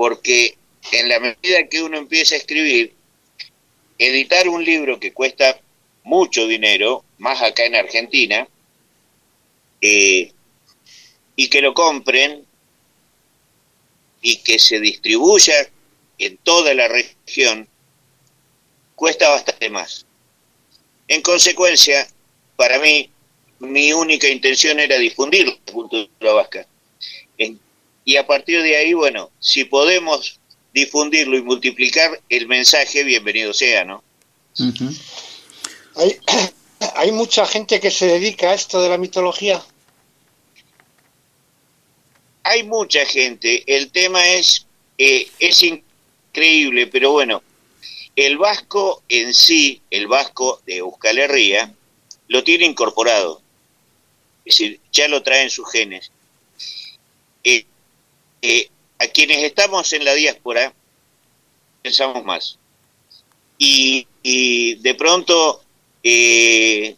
porque 0.00 0.56
en 0.92 1.10
la 1.10 1.20
medida 1.20 1.68
que 1.68 1.82
uno 1.82 1.98
empieza 1.98 2.34
a 2.34 2.38
escribir, 2.38 2.94
editar 3.98 4.48
un 4.48 4.64
libro 4.64 4.98
que 4.98 5.12
cuesta 5.12 5.60
mucho 6.04 6.46
dinero, 6.46 7.04
más 7.18 7.42
acá 7.42 7.66
en 7.66 7.74
Argentina, 7.74 8.48
eh, 9.80 10.32
y 11.36 11.48
que 11.48 11.62
lo 11.62 11.74
compren 11.74 12.44
y 14.20 14.36
que 14.36 14.58
se 14.58 14.80
distribuya 14.80 15.54
en 16.18 16.36
toda 16.38 16.74
la 16.74 16.88
región, 16.88 17.66
cuesta 18.94 19.30
bastante 19.30 19.70
más. 19.70 20.04
En 21.08 21.22
consecuencia, 21.22 22.06
para 22.56 22.78
mí, 22.78 23.10
mi 23.60 23.92
única 23.92 24.28
intención 24.28 24.78
era 24.78 24.98
difundir 24.98 25.46
la 25.46 25.72
cultura 25.72 26.32
vasca. 26.32 26.66
En, 27.38 27.58
y 28.04 28.16
a 28.16 28.26
partir 28.26 28.62
de 28.62 28.76
ahí, 28.76 28.92
bueno, 28.92 29.30
si 29.40 29.64
podemos 29.64 30.38
difundirlo 30.74 31.36
y 31.36 31.42
multiplicar 31.42 32.20
el 32.28 32.46
mensaje, 32.46 33.02
bienvenido 33.02 33.52
sea, 33.54 33.84
¿no? 33.84 34.04
hay, 35.96 36.18
hay 36.96 37.12
mucha 37.12 37.46
gente 37.46 37.80
que 37.80 37.90
se 37.90 38.06
dedica 38.06 38.50
a 38.50 38.54
esto 38.54 38.82
de 38.82 38.88
la 38.90 38.98
mitología. 38.98 39.62
Hay 42.42 42.62
mucha 42.64 43.04
gente. 43.04 43.62
El 43.66 43.90
tema 43.90 44.26
es, 44.28 44.66
eh, 44.98 45.28
es 45.38 45.62
increíble, 45.62 46.86
pero 46.86 47.12
bueno, 47.12 47.42
el 48.16 48.38
vasco 48.38 49.02
en 49.08 49.32
sí, 49.34 49.80
el 49.90 50.06
vasco 50.06 50.60
de 50.66 50.78
Euskal 50.78 51.18
Herria, 51.18 51.74
lo 52.28 52.44
tiene 52.44 52.66
incorporado. 52.66 53.42
Es 54.44 54.58
decir, 54.58 54.80
ya 54.92 55.08
lo 55.08 55.22
trae 55.22 55.42
en 55.44 55.50
sus 55.50 55.70
genes. 55.70 56.10
Eh, 57.44 57.64
eh, 58.42 58.68
a 58.98 59.06
quienes 59.06 59.38
estamos 59.38 59.92
en 59.92 60.04
la 60.04 60.14
diáspora 60.14 60.72
pensamos 61.82 62.24
más. 62.24 62.58
Y, 63.58 64.06
de 64.76 64.94
pronto, 64.94 65.62
eh, 66.02 66.96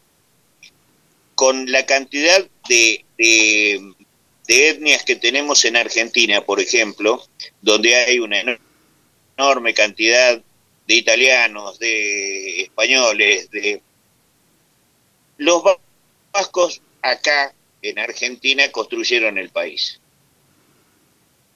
con 1.34 1.70
la 1.70 1.86
cantidad 1.86 2.46
de, 2.68 3.04
de, 3.18 3.94
etnias 4.52 5.04
que 5.04 5.16
tenemos 5.16 5.64
en 5.64 5.76
Argentina, 5.76 6.40
por 6.42 6.60
ejemplo, 6.60 7.24
donde 7.60 7.94
hay 7.94 8.18
una 8.18 8.58
enorme 9.36 9.74
cantidad 9.74 10.40
de 10.86 10.94
italianos, 10.94 11.78
de 11.78 12.62
españoles, 12.62 13.50
de 13.50 13.82
los 15.38 15.62
vascos 16.32 16.82
acá 17.00 17.54
en 17.82 17.98
Argentina 17.98 18.70
construyeron 18.70 19.38
el 19.38 19.50
país. 19.50 20.00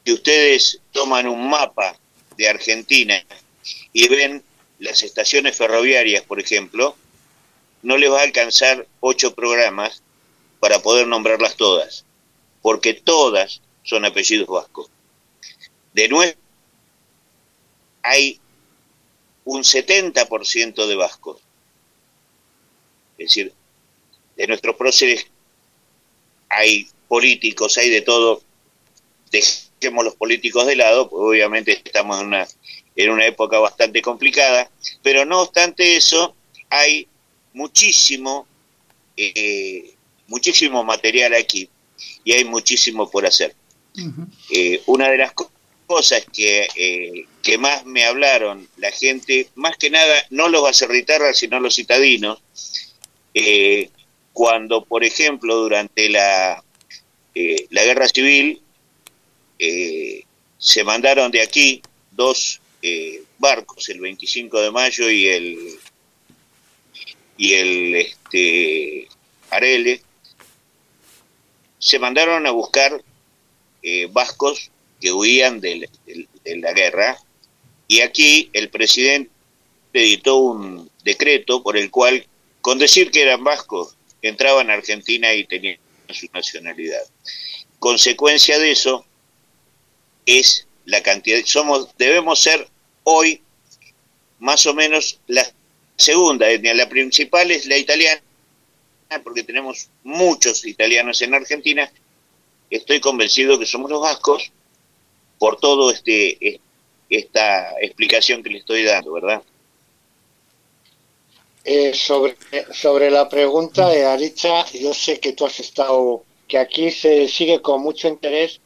Si 0.05 0.13
ustedes 0.13 0.81
toman 0.93 1.29
un 1.29 1.49
mapa 1.49 1.97
de 2.37 2.49
Argentina 2.49 3.25
y 3.93 4.09
ven 4.09 4.43
las 4.79 5.03
estaciones 5.03 5.57
ferroviarias, 5.57 6.23
por 6.23 6.41
ejemplo, 6.41 6.97
no 7.83 7.97
les 7.97 8.11
va 8.11 8.21
a 8.21 8.25
alcanzar 8.25 8.87
ocho 9.01 9.35
programas 9.35 10.03
para 10.61 10.81
poder 10.81 11.07
nombrarlas 11.07 11.57
todas, 11.57 12.06
porque 12.67 12.95
todas 12.95 13.63
son 13.85 14.05
apellidos 14.05 14.49
vascos. 14.49 14.91
De 15.93 16.09
nuevo, 16.09 16.37
hay 18.03 18.41
un 19.45 19.63
70% 19.63 20.87
de 20.89 20.97
vascos. 20.97 21.41
Es 23.19 23.29
decir, 23.29 23.53
de 24.37 24.47
nuestros 24.49 24.75
próceres 24.75 25.29
hay 26.49 26.89
políticos, 27.07 27.79
hay 27.79 27.89
de 27.89 28.03
todo, 28.03 28.43
de 29.31 29.45
dejemos 29.81 30.05
los 30.05 30.17
políticos 30.17 30.67
de 30.67 30.75
lado, 30.75 31.09
pues 31.09 31.21
obviamente 31.21 31.81
estamos 31.85 32.21
en 32.21 32.27
una, 32.27 32.49
en 32.97 33.11
una 33.11 33.27
época 33.27 33.61
bastante 33.61 34.03
complicada, 34.03 34.69
pero 35.05 35.25
no 35.25 35.43
obstante 35.43 35.97
eso, 35.97 36.35
hay 36.69 37.07
muchísimo, 37.53 38.49
eh, 39.17 39.95
muchísimo 40.27 40.83
material 40.83 41.33
aquí 41.35 41.71
y 42.27 42.33
hay 42.33 42.45
muchísimo 42.45 43.09
por 43.09 43.25
hacer. 43.25 43.55
Eh, 44.51 44.83
una 44.87 45.09
de 45.09 45.17
las 45.17 45.33
cosas 45.87 46.27
que, 46.31 46.67
eh, 46.75 47.25
que 47.41 47.57
más 47.57 47.87
me 47.87 48.05
hablaron 48.05 48.69
la 48.79 48.91
gente, 48.91 49.49
más 49.55 49.77
que 49.77 49.91
nada, 49.91 50.13
no 50.31 50.49
los 50.49 50.61
baserritarras, 50.61 51.39
sino 51.39 51.61
los 51.61 51.77
citadinos, 51.77 52.43
eh, 53.33 53.91
cuando, 54.33 54.85
por 54.85 55.05
ejemplo, 55.05 55.55
durante 55.55 56.11
la, 56.11 56.63
la 57.71 57.85
guerra 57.85 58.09
civil, 58.09 58.61
se 60.59 60.85
mandaron 60.85 61.31
de 61.31 61.43
aquí 61.43 61.81
dos 62.11 62.61
barcos, 63.39 63.89
el 63.89 64.01
25 64.01 64.61
de 64.63 64.71
mayo 64.73 65.09
y 65.09 65.27
el 65.29 65.79
y 67.39 67.53
el 67.53 67.95
este, 67.95 69.09
Arele, 69.51 70.03
se 71.79 71.99
mandaron 71.99 72.47
a 72.47 72.51
buscar 72.51 73.03
eh, 73.83 74.09
vascos 74.11 74.71
que 75.01 75.13
huían 75.13 75.61
de, 75.61 75.89
la 76.45 76.73
guerra 76.73 77.19
y 77.89 78.01
aquí 78.01 78.51
el 78.53 78.71
presidente 78.71 79.31
editó 79.93 80.37
un 80.37 80.91
decreto 81.05 81.63
por 81.63 81.77
el 81.77 81.91
cual, 81.91 82.27
con 82.61 82.79
decir 82.79 83.11
que 83.11 83.23
eran 83.23 83.45
vascos, 83.45 83.97
entraban 84.23 84.71
a 84.71 84.75
Argentina 84.75 85.33
y 85.35 85.45
tenían 85.45 85.79
su 86.11 86.27
nacionalidad. 86.33 87.03
Consecuencia 87.79 88.59
de 88.59 88.73
eso 88.73 89.05
es 90.25 90.67
la 90.85 91.03
cantidad, 91.03 91.39
somos, 91.45 91.89
debemos 91.99 92.41
ser 92.41 92.69
hoy 93.05 93.43
más 94.39 94.67
o 94.67 94.75
menos 94.75 95.21
la 95.27 95.47
segunda 95.97 96.51
etnia, 96.51 96.75
la 96.75 96.89
principal 96.89 97.51
es 97.51 97.67
la 97.67 97.77
italiana, 97.77 98.21
porque 99.23 99.43
tenemos 99.43 99.89
muchos 100.03 100.65
italianos 100.67 101.23
en 101.23 101.35
Argentina, 101.35 101.91
estoy 102.71 103.01
convencido 103.01 103.59
que 103.59 103.67
somos 103.67 103.91
los 103.91 104.01
vascos 104.01 104.53
por 105.39 105.59
todo 105.59 105.91
este 105.91 106.61
esta 107.09 107.81
explicación 107.81 108.43
que 108.43 108.51
le 108.51 108.59
estoy 108.59 108.83
dando, 108.83 109.13
¿verdad? 109.13 109.43
Eh, 111.65 111.95
sobre, 111.95 112.37
sobre 112.73 113.11
la 113.11 113.29
pregunta 113.29 113.89
de 113.89 114.05
Aricha, 114.05 114.65
yo 114.73 114.95
sé 114.95 115.19
que 115.19 115.33
tú 115.33 115.47
has 115.47 115.59
estado, 115.61 116.25
que 116.47 116.59
aquí 116.59 116.91
se 116.91 117.29
sigue 117.29 117.61
con 117.61 117.83
mucho 117.83 118.09
interés 118.09 118.61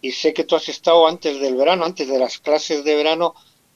y 0.00 0.12
sé 0.12 0.32
que 0.32 0.44
tú 0.44 0.54
has 0.54 0.68
estado 0.68 1.06
antes 1.08 1.40
del 1.40 1.56
verano, 1.56 1.84
antes 1.84 2.06
de 2.08 2.18
las 2.18 2.38
clases 2.38 2.84
de 2.84 2.94
verano, 2.94 3.34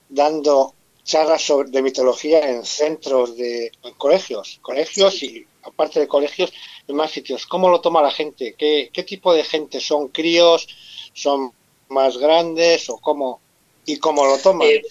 dando 0.09 0.75
charlas 1.03 1.53
de 1.67 1.83
mitología 1.83 2.49
en 2.49 2.65
centros 2.65 3.37
de 3.37 3.73
colegios, 3.99 4.59
colegios 4.63 5.23
y 5.23 5.47
aparte 5.63 6.01
de 6.01 6.09
colegios, 6.09 6.53
en 6.89 6.97
más 6.97 7.11
sitios. 7.11 7.47
¿Cómo 7.47 7.69
lo 7.69 7.81
toma 7.81 8.03
la 8.03 8.11
gente? 8.11 8.55
¿Qué, 8.57 8.91
qué 8.93 9.03
tipo 9.03 9.33
de 9.35 9.45
gente? 9.45 9.81
¿Son 9.81 10.09
críos? 10.09 10.69
¿Son 11.13 11.53
más 11.89 12.19
grandes? 12.19 12.89
¿O 12.91 12.99
cómo? 12.99 13.41
¿Y 13.87 13.99
cómo 13.99 14.27
lo 14.27 14.39
toman? 14.39 14.69
Eh, 14.69 14.83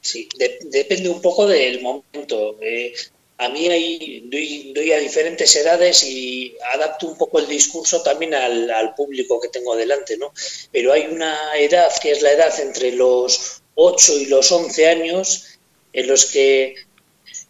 sí, 0.00 0.28
depende 0.70 1.08
un 1.08 1.22
poco 1.22 1.46
del 1.46 1.80
momento. 1.80 2.56
Eh, 2.60 2.92
a 3.38 3.48
mí 3.48 3.68
hay, 3.68 4.28
doy, 4.74 4.92
a 4.92 4.98
diferentes 4.98 5.54
edades 5.54 6.02
y 6.02 6.56
adapto 6.74 7.06
un 7.06 7.16
poco 7.16 7.38
el 7.38 7.46
discurso 7.46 8.02
también 8.02 8.34
al, 8.34 8.68
al, 8.70 8.94
público 8.94 9.40
que 9.40 9.48
tengo 9.48 9.76
delante, 9.76 10.16
¿no? 10.16 10.32
Pero 10.72 10.92
hay 10.92 11.06
una 11.06 11.56
edad 11.56 11.92
que 12.02 12.10
es 12.10 12.22
la 12.22 12.32
edad 12.32 12.58
entre 12.60 12.92
los 12.92 13.62
8 13.76 14.18
y 14.18 14.26
los 14.26 14.50
11 14.50 14.88
años 14.88 15.58
en 15.92 16.08
los 16.08 16.26
que 16.26 16.74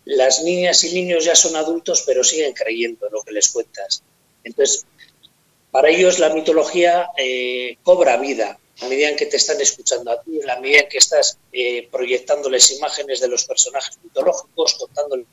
las 0.08 0.42
niñas 0.42 0.82
y 0.84 0.94
niños 0.94 1.26
ya 1.26 1.36
son 1.36 1.54
adultos 1.54 2.02
pero 2.06 2.24
siguen 2.24 2.54
creyendo 2.54 3.06
en 3.06 3.12
lo 3.12 3.22
que 3.22 3.32
les 3.32 3.48
cuentas. 3.52 4.02
Entonces, 4.42 4.86
para 5.70 5.90
ellos 5.90 6.18
la 6.18 6.30
mitología 6.30 7.10
eh, 7.18 7.76
cobra 7.82 8.16
vida 8.16 8.58
a 8.80 8.88
medida 8.88 9.10
en 9.10 9.16
que 9.16 9.26
te 9.26 9.36
están 9.36 9.60
escuchando 9.60 10.10
a 10.10 10.22
ti, 10.22 10.40
a 10.48 10.60
medida 10.60 10.80
en 10.80 10.88
que 10.88 10.96
estás 10.96 11.38
eh, 11.52 11.88
proyectándoles 11.90 12.70
imágenes 12.78 13.20
de 13.20 13.28
los 13.28 13.44
personajes 13.44 13.98
mitológicos, 14.02 14.74
contándoles 14.74 15.26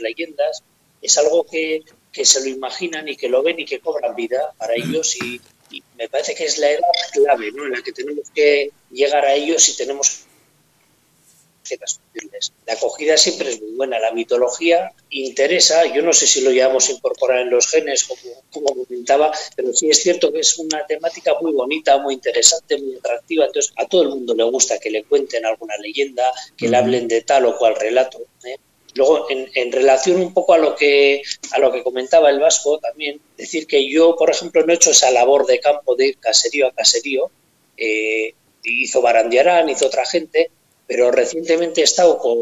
leyendas. 0.00 0.64
Es 1.00 1.16
algo 1.16 1.46
que, 1.46 1.82
se 2.12 2.40
lo 2.40 2.48
imaginan 2.48 3.08
y 3.08 3.16
que 3.16 3.28
lo 3.30 3.42
ven 3.42 3.60
y 3.60 3.64
que 3.64 3.80
cobran 3.80 4.14
vida 4.14 4.52
para 4.58 4.74
ellos 4.74 5.16
y, 5.16 5.40
y 5.70 5.82
me 5.96 6.10
parece 6.10 6.34
que 6.34 6.44
es 6.44 6.58
la 6.58 6.72
edad 6.72 6.80
clave 7.12 7.52
¿no? 7.52 7.64
en 7.64 7.72
la 7.72 7.82
que 7.82 7.92
tenemos 7.92 8.28
que 8.34 8.70
llegar 8.90 9.24
a 9.24 9.32
ellos 9.32 9.66
y 9.70 9.76
tenemos 9.76 10.26
la 12.66 12.72
acogida 12.74 13.16
siempre 13.16 13.50
es 13.50 13.60
muy 13.60 13.72
buena. 13.72 13.98
La 13.98 14.12
mitología 14.12 14.92
interesa, 15.10 15.86
yo 15.86 16.02
no 16.02 16.12
sé 16.12 16.26
si 16.26 16.40
lo 16.40 16.50
llevamos 16.50 16.88
a 16.88 16.92
incorporar 16.92 17.40
en 17.40 17.50
los 17.50 17.68
genes, 17.68 18.04
como, 18.04 18.42
como 18.50 18.84
comentaba, 18.84 19.32
pero 19.56 19.72
sí 19.72 19.90
es 19.90 20.02
cierto 20.02 20.32
que 20.32 20.40
es 20.40 20.58
una 20.58 20.86
temática 20.86 21.34
muy 21.40 21.52
bonita, 21.52 21.98
muy 21.98 22.14
interesante, 22.14 22.78
muy 22.78 22.96
atractiva. 22.96 23.46
Entonces, 23.46 23.72
a 23.76 23.86
todo 23.86 24.02
el 24.02 24.08
mundo 24.10 24.34
le 24.34 24.44
gusta 24.44 24.78
que 24.78 24.90
le 24.90 25.04
cuenten 25.04 25.46
alguna 25.46 25.76
leyenda, 25.76 26.32
que 26.56 26.68
le 26.68 26.76
hablen 26.76 27.08
de 27.08 27.22
tal 27.22 27.46
o 27.46 27.56
cual 27.56 27.76
relato. 27.76 28.20
¿eh? 28.44 28.56
Luego, 28.94 29.26
en, 29.30 29.72
relación 29.72 30.20
un 30.20 30.34
poco 30.34 30.54
a 30.54 30.58
lo 30.58 30.74
que 30.74 31.22
a 31.52 31.58
lo 31.58 31.70
que 31.72 31.82
comentaba 31.82 32.30
el 32.30 32.40
Vasco, 32.40 32.78
también 32.78 33.20
decir 33.36 33.66
que 33.66 33.88
yo, 33.88 34.16
por 34.16 34.30
ejemplo, 34.30 34.64
no 34.64 34.72
he 34.72 34.76
hecho 34.76 34.90
esa 34.90 35.10
labor 35.10 35.46
de 35.46 35.60
campo 35.60 35.94
de 35.94 36.08
ir 36.08 36.18
caserío 36.18 36.66
a 36.66 36.72
caserío. 36.72 37.30
Eh, 37.76 38.34
hizo 38.64 39.00
Barandiarán, 39.00 39.68
hizo 39.68 39.86
otra 39.86 40.04
gente, 40.04 40.50
pero 40.90 41.12
recientemente 41.12 41.82
he 41.82 41.84
estado 41.84 42.18
con, 42.18 42.36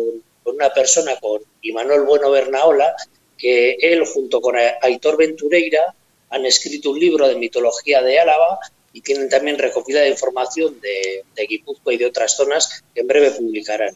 una 0.46 0.72
persona, 0.72 1.16
con 1.20 1.42
Imanol 1.61 2.06
Bueno 2.06 2.30
Bernaola, 2.30 2.96
que 3.37 3.76
él 3.78 4.06
junto 4.06 4.40
con 4.40 4.56
Aitor 4.56 5.18
Ventureira 5.18 5.94
han 6.30 6.46
escrito 6.46 6.92
un 6.92 6.98
libro 6.98 7.28
de 7.28 7.37
mitología 7.37 8.00
de 8.00 8.18
Álava 8.18 8.58
y 8.94 9.02
tienen 9.02 9.28
también 9.28 9.58
recopilada 9.58 10.08
información 10.08 10.80
de, 10.80 11.46
Guipúzcoa 11.46 11.92
y 11.92 11.98
de 11.98 12.06
otras 12.06 12.37
zonas 12.37 12.82
que 12.94 13.02
en 13.02 13.06
breve 13.06 13.32
publicarán. 13.32 13.94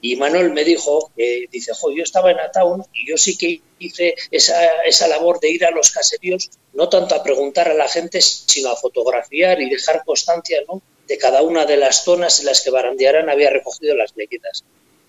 Y 0.00 0.16
Manuel 0.16 0.52
me 0.52 0.64
dijo, 0.64 1.12
que 1.14 1.44
dice, 1.52 1.72
jo, 1.74 1.92
yo 1.92 2.02
estaba 2.02 2.30
en 2.30 2.40
Ataun 2.40 2.82
y 2.94 3.10
yo 3.10 3.18
sí 3.18 3.36
que 3.36 3.60
hice 3.78 4.14
esa, 4.30 4.84
esa 4.84 5.06
labor 5.06 5.38
de 5.38 5.50
ir 5.50 5.66
a 5.66 5.70
los 5.70 5.90
caseríos, 5.90 6.48
no 6.72 6.88
tanto 6.88 7.14
a 7.14 7.22
preguntar 7.22 7.68
a 7.68 7.74
la 7.74 7.88
gente, 7.88 8.22
sino 8.22 8.70
a 8.70 8.76
fotografiar 8.76 9.60
y 9.60 9.68
dejar 9.68 10.02
constancia 10.02 10.62
¿no? 10.66 10.80
De 11.12 11.18
cada 11.18 11.42
una 11.42 11.66
de 11.66 11.76
las 11.76 12.04
zonas 12.04 12.40
en 12.40 12.46
las 12.46 12.62
que 12.62 12.70
Barandiarán 12.70 13.28
había 13.28 13.50
recogido 13.50 13.94
las 13.94 14.16
leyendas. 14.16 14.64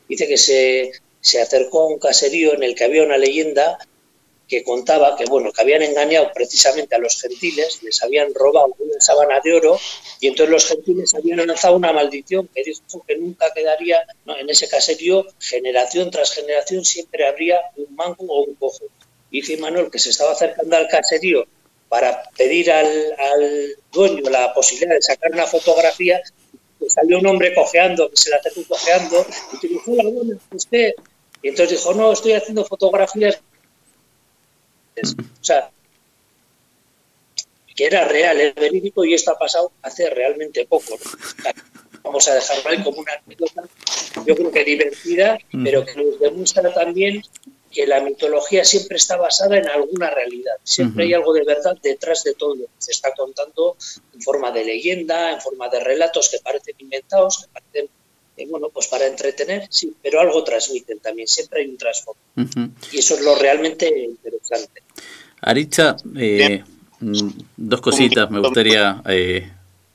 Dice 0.10 0.28
que 0.28 0.38
se, 0.38 0.92
se 1.22 1.40
acercó 1.40 1.84
a 1.84 1.88
un 1.88 1.98
caserío 1.98 2.54
en 2.54 2.62
el 2.62 2.76
que 2.76 2.84
había 2.84 3.04
una 3.04 3.18
leyenda 3.18 3.78
que 4.46 4.66
contaba 4.66 5.16
que 5.16 5.24
bueno 5.24 5.54
que 5.54 5.62
habían 5.62 5.82
engañado 5.82 6.30
precisamente 6.34 6.94
a 6.94 6.98
los 6.98 7.22
gentiles, 7.22 7.82
les 7.84 8.04
habían 8.04 8.34
robado 8.34 8.76
una 8.80 9.00
sábana 9.00 9.40
de 9.42 9.54
oro 9.54 9.80
y 10.20 10.28
entonces 10.28 10.52
los 10.52 10.68
gentiles 10.68 11.14
habían 11.16 11.48
lanzado 11.48 11.78
una 11.78 11.94
maldición 11.94 12.50
que 12.54 12.66
dijo 12.66 13.06
que 13.08 13.16
nunca 13.16 13.54
quedaría 13.54 14.06
en 14.26 14.50
ese 14.50 14.68
caserío 14.68 15.26
generación 15.40 16.12
tras 16.12 16.34
generación 16.34 16.84
siempre 16.84 17.26
habría 17.26 17.62
un 17.78 17.96
mango 17.96 18.26
o 18.28 18.44
un 18.44 18.56
cojo. 18.56 18.84
Dice 19.32 19.56
Manuel 19.56 19.90
que 19.90 20.00
se 20.00 20.10
estaba 20.10 20.34
acercando 20.34 20.76
al 20.76 20.90
caserío 20.90 21.46
para 21.94 22.24
pedir 22.36 22.72
al, 22.72 23.78
dueño 23.92 24.28
la 24.32 24.52
posibilidad 24.52 24.96
de 24.96 25.02
sacar 25.04 25.32
una 25.32 25.46
fotografía, 25.46 26.20
salió 26.88 27.20
un 27.20 27.28
hombre 27.28 27.54
cojeando, 27.54 28.10
que 28.10 28.18
se 28.18 28.32
la 28.32 28.38
acercó 28.38 28.64
cojeando, 28.68 29.24
y 29.54 29.60
te 29.60 29.68
dijo, 29.68 29.92
hola, 29.92 30.10
bueno, 30.10 30.40
usted. 30.56 30.96
Y 31.44 31.50
entonces 31.50 31.78
dijo, 31.78 31.94
no, 31.94 32.12
estoy 32.12 32.34
haciendo 32.34 32.66
fotografías. 32.66 33.40
O 35.04 35.44
sea, 35.44 35.70
que 37.76 37.86
era 37.86 38.06
real, 38.06 38.42
es 38.42 38.56
verídico 38.56 39.06
y 39.06 39.14
esto 39.14 39.30
ha 39.30 39.38
pasado 39.38 39.72
hace 39.84 40.10
realmente 40.10 40.66
poco. 40.66 40.98
Vamos 42.02 42.28
a 42.28 42.34
dejarlo 42.34 42.72
ahí 42.72 42.84
como 42.84 43.02
una 43.02 43.14
anécdota, 43.24 43.66
yo 44.26 44.36
creo 44.36 44.52
que 44.52 44.64
divertida, 44.64 45.38
pero 45.64 45.86
que 45.86 45.94
nos 45.94 46.20
demuestra 46.20 46.74
también 46.74 47.22
que 47.74 47.88
la 47.88 48.00
mitología 48.02 48.64
siempre 48.64 48.98
está 48.98 49.18
basada 49.18 49.58
en 49.58 49.68
alguna 49.68 50.10
realidad. 50.10 50.54
Siempre 50.64 51.06
hay 51.06 51.14
algo 51.14 51.34
de 51.34 51.44
verdad 51.44 51.76
detrás 51.82 52.24
de 52.24 52.36
todo 52.36 52.56
lo 52.56 52.66
que 52.66 52.72
se 52.78 52.92
está 52.92 53.14
contando 53.14 53.76
en 54.14 54.22
forma 54.22 54.52
de 54.52 54.64
leyenda, 54.64 55.32
en 55.32 55.42
forma 55.42 55.68
de 55.70 55.80
relatos 55.80 56.30
que 56.30 56.38
parecen 56.40 56.76
inventados, 56.78 57.40
que 57.40 57.48
parecen, 57.52 57.90
eh, 58.38 58.48
bueno, 58.50 58.70
pues 58.70 58.88
para 58.88 59.08
entretener, 59.08 59.68
sí, 59.70 59.94
pero 60.02 60.20
algo 60.22 60.44
transmiten 60.44 61.00
también. 61.00 61.28
Siempre 61.28 61.62
hay 61.62 61.70
un 61.70 61.78
trasfondo. 61.78 62.20
Y 62.92 63.00
eso 63.00 63.16
es 63.16 63.22
lo 63.22 63.36
realmente 63.36 63.88
interesante. 63.88 64.84
Aricha, 65.42 65.98
eh, 66.16 66.64
mm, 67.00 67.30
dos 67.58 67.82
cositas 67.82 68.30
me 68.30 68.40
gustaría 68.40 69.02
eh, 69.10 69.52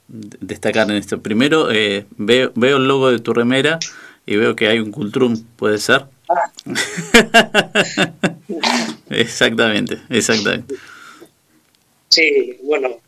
destacar 0.08 0.90
en 0.90 0.96
esto. 0.96 1.22
Primero, 1.22 1.68
veo, 2.16 2.52
veo 2.54 2.76
el 2.76 2.88
logo 2.88 3.10
de 3.10 3.20
tu 3.20 3.32
remera 3.32 3.78
y 4.26 4.36
veo 4.36 4.56
que 4.56 4.66
hay 4.66 4.80
un 4.80 4.90
Cultrum, 4.90 5.42
¿puede 5.56 5.78
ser? 5.78 6.06
exactamente, 9.10 9.98
exactamente. 10.10 10.74
Sí, 12.08 12.58
bueno, 12.62 13.00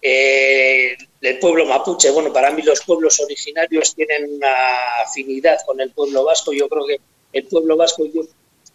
eh, 0.00 0.96
el 1.20 1.38
pueblo 1.38 1.66
mapuche, 1.66 2.10
bueno, 2.10 2.32
para 2.32 2.50
mí 2.50 2.62
los 2.62 2.80
pueblos 2.82 3.20
originarios 3.20 3.94
tienen 3.94 4.34
una 4.34 5.02
afinidad 5.06 5.58
con 5.64 5.80
el 5.80 5.90
pueblo 5.90 6.24
vasco. 6.24 6.52
Yo 6.52 6.68
creo 6.68 6.86
que 6.86 7.00
el 7.32 7.44
pueblo 7.44 7.76
vasco 7.76 8.06
yo 8.06 8.22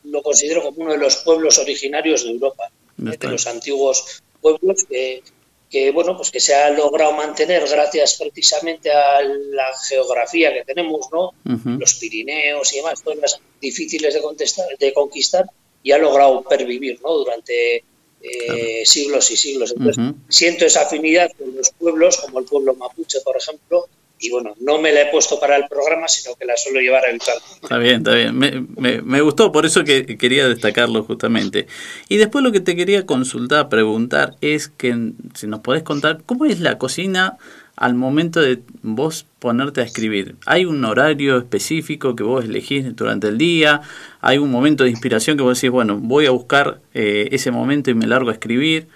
lo 0.06 0.22
considero 0.22 0.64
como 0.64 0.84
uno 0.84 0.94
de 0.94 1.00
los 1.00 1.18
pueblos 1.18 1.58
originarios 1.60 2.24
de 2.24 2.32
Europa. 2.32 2.72
de 2.98 3.28
los 3.28 3.46
antiguos 3.48 4.24
pueblos 4.42 4.86
que, 4.86 5.22
que, 5.70 5.92
bueno, 5.92 6.16
pues 6.16 6.32
que 6.32 6.40
se 6.40 6.56
ha 6.56 6.70
logrado 6.70 7.12
mantener 7.12 7.68
gracias 7.68 8.16
precisamente 8.16 8.90
a 8.92 9.22
la 9.22 9.68
geografía 9.88 10.54
que 10.54 10.64
tenemos, 10.64 11.08
¿no? 11.12 11.34
Los 11.78 11.96
Pirineos 11.96 12.72
y 12.74 12.78
demás, 12.78 13.02
zonas 13.04 13.40
difíciles 13.60 14.14
de, 14.14 14.22
contestar, 14.22 14.66
de 14.80 14.94
conquistar 14.94 15.46
y 15.84 15.92
ha 15.92 15.98
logrado 15.98 16.42
pervivir, 16.44 17.00
¿no? 17.02 17.14
Durante 17.14 17.84
eh, 18.22 18.84
siglos 18.86 19.30
y 19.32 19.38
siglos. 19.38 19.74
Entonces, 19.78 20.16
siento 20.30 20.66
esa 20.66 20.84
afinidad 20.84 21.32
con 21.38 21.56
los 21.56 21.70
pueblos, 21.72 22.18
como 22.18 22.40
el 22.40 22.46
pueblo 22.46 22.74
mapuche, 22.76 23.20
por 23.22 23.38
ejemplo, 23.38 23.88
y 24.20 24.32
bueno, 24.32 24.56
no 24.60 24.80
me 24.80 24.92
la 24.92 25.02
he 25.02 25.12
puesto 25.12 25.40
para 25.40 25.56
el 25.58 25.66
programa, 25.70 26.08
sino 26.08 26.36
que 26.36 26.46
la 26.46 26.58
suelo 26.58 26.80
llevar 26.80 27.04
evitar. 27.10 27.36
Está 27.62 27.78
bien, 27.78 27.98
está 27.98 28.16
bien. 28.16 28.38
Me, 28.38 29.02
me, 29.02 29.22
gustó, 29.22 29.52
por 29.52 29.66
eso 29.66 29.84
que 29.84 30.18
quería 30.18 30.48
destacarlo 30.48 31.04
justamente. 31.04 31.68
Y 32.10 32.18
después 32.18 32.44
lo 32.44 32.52
que 32.52 32.60
te 32.60 32.76
quería 32.76 33.06
consultar, 33.06 33.70
preguntar, 33.70 34.36
es 34.42 34.70
que 34.70 35.12
si 35.36 35.48
nos 35.48 35.60
podés 35.60 35.84
contar, 35.84 36.22
¿cómo 36.26 36.46
es 36.46 36.60
la 36.60 36.78
cocina 36.78 37.38
al 37.76 37.94
momento 37.94 38.42
de 38.42 38.60
vos 38.82 39.28
ponerte 39.38 39.82
a 39.82 39.84
escribir? 39.84 40.36
¿Hay 40.48 40.66
un 40.66 40.84
horario 40.84 41.38
específico 41.38 42.16
que 42.16 42.24
vos 42.24 42.44
elegís 42.44 42.96
durante 42.96 43.28
el 43.28 43.38
día? 43.38 43.82
¿Hay 44.22 44.40
un 44.40 44.50
momento 44.50 44.84
de 44.84 44.90
inspiración 44.90 45.38
que 45.38 45.44
vos 45.44 45.60
decís, 45.60 45.70
bueno, 45.72 45.98
voy 45.98 46.26
a 46.26 46.32
buscar 46.32 46.80
eh, 46.96 47.30
ese 47.32 47.52
momento 47.52 47.92
y 47.92 47.94
me 47.94 48.08
largo 48.08 48.30
a 48.30 48.34
escribir? 48.34 48.88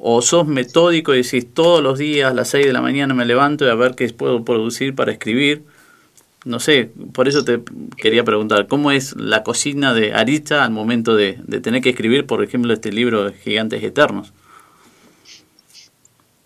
¿O 0.00 0.22
sos 0.22 0.46
metódico 0.46 1.14
y 1.14 1.22
decís 1.22 1.52
todos 1.52 1.82
los 1.82 1.98
días 1.98 2.30
a 2.30 2.34
las 2.34 2.50
6 2.50 2.66
de 2.66 2.72
la 2.72 2.80
mañana 2.80 3.14
me 3.14 3.24
levanto 3.24 3.66
y 3.66 3.68
a 3.68 3.74
ver 3.74 3.94
qué 3.94 4.08
puedo 4.10 4.44
producir 4.44 4.94
para 4.94 5.12
escribir? 5.12 5.64
No 6.44 6.60
sé, 6.60 6.90
por 7.12 7.28
eso 7.28 7.44
te 7.44 7.60
quería 7.96 8.22
preguntar, 8.22 8.68
¿cómo 8.68 8.92
es 8.92 9.16
la 9.16 9.42
cocina 9.42 9.92
de 9.92 10.12
Arista 10.12 10.64
al 10.64 10.70
momento 10.70 11.16
de, 11.16 11.38
tener 11.62 11.82
que 11.82 11.90
escribir, 11.90 12.26
por 12.26 12.44
ejemplo, 12.44 12.72
este 12.72 12.92
libro 12.92 13.32
Gigantes 13.32 13.82
Eternos? 13.82 14.32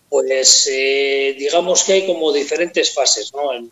Pues 0.09 0.67
eh, 0.71 1.35
digamos 1.37 1.83
que 1.83 1.93
hay 1.93 2.05
como 2.07 2.33
diferentes 2.33 2.93
fases, 2.93 3.31
¿no? 3.33 3.53
En, 3.53 3.71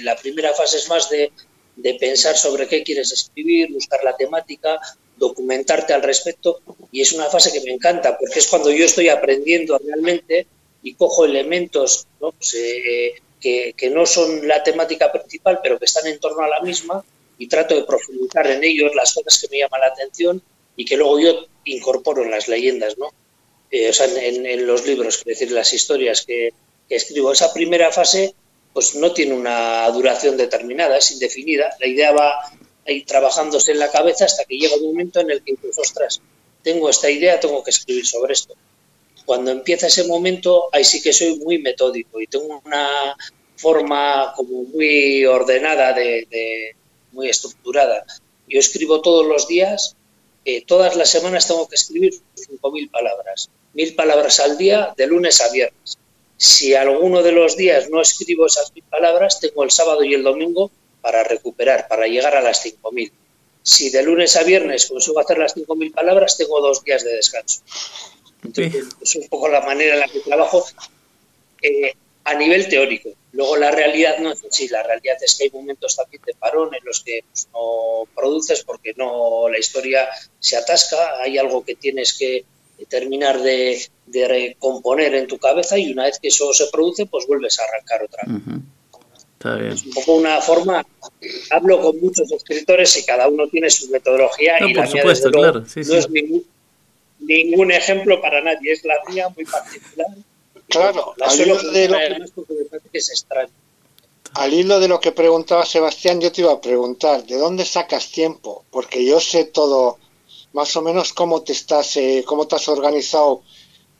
la 0.00 0.16
primera 0.16 0.52
fase 0.54 0.78
es 0.78 0.88
más 0.88 1.10
de, 1.10 1.32
de 1.76 1.94
pensar 1.94 2.36
sobre 2.36 2.68
qué 2.68 2.82
quieres 2.82 3.10
escribir, 3.12 3.72
buscar 3.72 4.00
la 4.04 4.16
temática, 4.16 4.78
documentarte 5.22 5.94
al 5.94 6.02
respecto 6.02 6.60
y 6.90 7.00
es 7.00 7.12
una 7.12 7.26
fase 7.26 7.52
que 7.52 7.60
me 7.60 7.72
encanta 7.72 8.18
porque 8.18 8.40
es 8.40 8.48
cuando 8.48 8.70
yo 8.70 8.84
estoy 8.84 9.08
aprendiendo 9.08 9.78
realmente 9.78 10.46
y 10.82 10.94
cojo 10.94 11.24
elementos 11.24 12.06
pues, 12.18 12.54
eh, 12.54 13.14
que, 13.40 13.74
que, 13.76 13.90
no 13.90 14.04
son 14.04 14.48
la 14.48 14.62
temática 14.62 15.12
principal 15.12 15.60
pero 15.62 15.78
que 15.78 15.84
están 15.84 16.06
en 16.08 16.18
torno 16.18 16.42
a 16.42 16.48
la 16.48 16.60
misma 16.60 17.04
y 17.38 17.46
trato 17.46 17.74
de 17.76 17.84
profundizar 17.84 18.46
en 18.48 18.64
ellos 18.64 18.94
las 18.94 19.14
cosas 19.14 19.40
que 19.40 19.48
me 19.48 19.58
llaman 19.58 19.80
la 19.80 19.86
atención 19.88 20.42
y 20.76 20.84
que 20.84 20.96
luego 20.96 21.20
yo 21.20 21.46
incorporo 21.64 22.22
en 22.22 22.30
las 22.30 22.48
leyendas, 22.48 22.98
¿no? 22.98 23.12
Eh, 23.70 23.88
o 23.88 23.92
sea, 23.92 24.06
en, 24.06 24.66
los 24.66 24.86
libros, 24.86 25.18
es 25.18 25.24
decir, 25.24 25.52
las 25.52 25.72
historias 25.72 26.24
que, 26.26 26.52
escribo. 26.88 27.32
Esa 27.32 27.54
primera 27.54 27.90
fase 27.90 28.34
pues 28.74 28.94
no 28.96 29.12
tiene 29.12 29.32
una 29.32 29.88
duración 29.90 30.36
determinada, 30.36 30.98
es 30.98 31.10
indefinida. 31.10 31.74
La 31.80 31.86
idea 31.86 32.12
va 32.12 32.34
ahí 32.86 33.04
trabajándose 33.04 33.72
en 33.72 33.78
la 33.78 33.90
cabeza 33.90 34.24
hasta 34.24 34.44
que 34.44 34.56
llega 34.56 34.76
un 34.76 34.86
momento 34.86 35.20
en 35.20 35.30
el 35.30 35.42
que 35.42 35.52
dices, 35.52 35.78
ostras, 35.78 36.20
tengo 36.62 36.88
esta 36.88 37.10
idea, 37.10 37.40
tengo 37.40 37.62
que 37.62 37.70
escribir 37.70 38.06
sobre 38.06 38.34
esto. 38.34 38.54
Cuando 39.24 39.50
empieza 39.50 39.86
ese 39.86 40.04
momento, 40.04 40.68
ahí 40.72 40.84
sí 40.84 41.00
que 41.00 41.12
soy 41.12 41.36
muy 41.38 41.58
metódico 41.58 42.20
y 42.20 42.26
tengo 42.26 42.60
una 42.64 43.16
forma 43.56 44.32
como 44.36 44.64
muy 44.64 45.24
ordenada, 45.24 45.92
de 45.92 46.74
muy 47.12 47.28
estructurada. 47.28 48.04
Yo 48.48 48.58
escribo 48.58 49.00
todos 49.00 49.26
los 49.26 49.46
días 49.46 49.96
eh, 50.44 50.64
todas 50.64 50.96
las 50.96 51.08
semanas 51.08 51.46
tengo 51.46 51.68
que 51.68 51.76
escribir 51.76 52.14
5.000 52.34 52.90
palabras, 52.90 53.48
1.000 53.74 53.94
palabras 53.94 54.40
al 54.40 54.58
día 54.58 54.92
de 54.96 55.06
lunes 55.06 55.40
a 55.40 55.50
viernes. 55.50 55.98
Si 56.36 56.74
alguno 56.74 57.22
de 57.22 57.30
los 57.30 57.56
días 57.56 57.88
no 57.90 58.00
escribo 58.00 58.46
esas 58.46 58.74
1.000 58.74 58.82
palabras, 58.90 59.38
tengo 59.38 59.62
el 59.62 59.70
sábado 59.70 60.02
y 60.02 60.14
el 60.14 60.24
domingo 60.24 60.72
para 61.02 61.22
recuperar, 61.24 61.88
para 61.88 62.06
llegar 62.06 62.34
a 62.34 62.40
las 62.40 62.64
5.000. 62.64 63.12
Si 63.62 63.90
de 63.90 64.02
lunes 64.02 64.34
a 64.36 64.42
viernes 64.44 64.86
consigo 64.86 65.20
hacer 65.20 65.38
las 65.38 65.54
5.000 65.54 65.92
palabras, 65.92 66.38
tengo 66.38 66.60
dos 66.60 66.82
días 66.82 67.04
de 67.04 67.16
descanso. 67.16 67.60
Entonces, 68.42 68.86
es 69.00 69.16
un 69.16 69.28
poco 69.28 69.48
la 69.48 69.60
manera 69.60 69.94
en 69.94 70.00
la 70.00 70.08
que 70.08 70.20
trabajo. 70.20 70.64
Eh, 71.60 71.94
a 72.24 72.34
nivel 72.34 72.68
teórico. 72.68 73.10
Luego 73.32 73.56
la 73.56 73.70
realidad 73.70 74.18
no 74.18 74.32
es 74.32 74.44
así, 74.44 74.68
la 74.68 74.82
realidad 74.82 75.16
es 75.20 75.34
que 75.34 75.44
hay 75.44 75.50
momentos 75.50 75.96
también 75.96 76.22
de 76.24 76.34
parón 76.34 76.74
en 76.74 76.84
los 76.84 77.02
que 77.02 77.24
pues, 77.28 77.48
no 77.52 78.04
produces 78.14 78.62
porque 78.62 78.92
no 78.96 79.48
la 79.48 79.58
historia 79.58 80.08
se 80.38 80.56
atasca, 80.56 81.20
hay 81.20 81.38
algo 81.38 81.64
que 81.64 81.74
tienes 81.74 82.12
que 82.14 82.44
terminar 82.88 83.40
de, 83.40 83.88
recomponer 84.12 85.14
en 85.14 85.26
tu 85.26 85.38
cabeza 85.38 85.78
y 85.78 85.92
una 85.92 86.04
vez 86.04 86.18
que 86.18 86.28
eso 86.28 86.52
se 86.52 86.66
produce, 86.66 87.06
pues 87.06 87.26
vuelves 87.26 87.58
a 87.58 87.64
arrancar 87.64 88.02
otra 88.02 88.22
vez. 88.26 88.42
Es 89.44 89.84
un 89.84 89.92
poco 89.92 90.14
una 90.14 90.40
forma, 90.40 90.86
hablo 91.50 91.80
con 91.80 92.00
muchos 92.00 92.30
escritores 92.30 92.96
y 92.96 93.04
cada 93.04 93.28
uno 93.28 93.48
tiene 93.48 93.70
su 93.70 93.88
metodología 93.90 94.58
y 94.60 94.74
la 94.74 94.86
mía, 94.86 95.02
claro. 95.32 95.60
no 95.60 95.94
es 95.96 96.10
ningún, 96.10 96.44
ningún 97.20 97.72
ejemplo 97.72 98.20
para 98.20 98.40
nadie, 98.40 98.72
es 98.72 98.84
la 98.84 98.94
mía 99.08 99.28
muy 99.28 99.44
particular 99.44 100.06
Claro, 100.72 101.14
al 101.20 101.40
hilo, 101.40 101.56
de 101.70 101.88
lo 101.88 101.96
que, 101.98 103.00
al 104.32 104.54
hilo 104.54 104.80
de 104.80 104.88
lo 104.88 105.00
que 105.00 105.12
preguntaba 105.12 105.66
Sebastián, 105.66 106.20
yo 106.20 106.32
te 106.32 106.40
iba 106.40 106.52
a 106.52 106.60
preguntar, 106.62 107.24
¿de 107.26 107.36
dónde 107.36 107.66
sacas 107.66 108.10
tiempo? 108.10 108.64
Porque 108.70 109.04
yo 109.04 109.20
sé 109.20 109.44
todo, 109.44 109.98
más 110.54 110.74
o 110.76 110.82
menos 110.82 111.12
cómo 111.12 111.42
te 111.42 111.52
estás, 111.52 111.96
eh, 111.98 112.24
cómo 112.26 112.46
te 112.46 112.56
has 112.56 112.68
organizado 112.68 113.42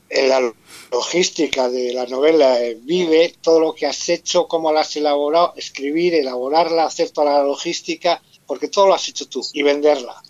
en 0.08 0.28
la 0.30 0.54
logística 0.92 1.70
de 1.70 1.94
la 1.94 2.06
novela 2.06 2.60
eh, 2.60 2.76
Vive, 2.78 3.34
todo 3.40 3.58
lo 3.58 3.74
que 3.74 3.86
has 3.86 4.08
hecho, 4.10 4.46
cómo 4.46 4.70
la 4.70 4.82
has 4.82 4.94
elaborado, 4.94 5.54
escribir, 5.56 6.14
elaborarla, 6.14 6.84
hacer 6.84 7.10
toda 7.10 7.38
la 7.38 7.42
logística, 7.42 8.22
porque 8.46 8.68
todo 8.68 8.88
lo 8.88 8.94
has 8.94 9.08
hecho 9.08 9.26
tú 9.26 9.42
y 9.54 9.62
venderla. 9.62 10.22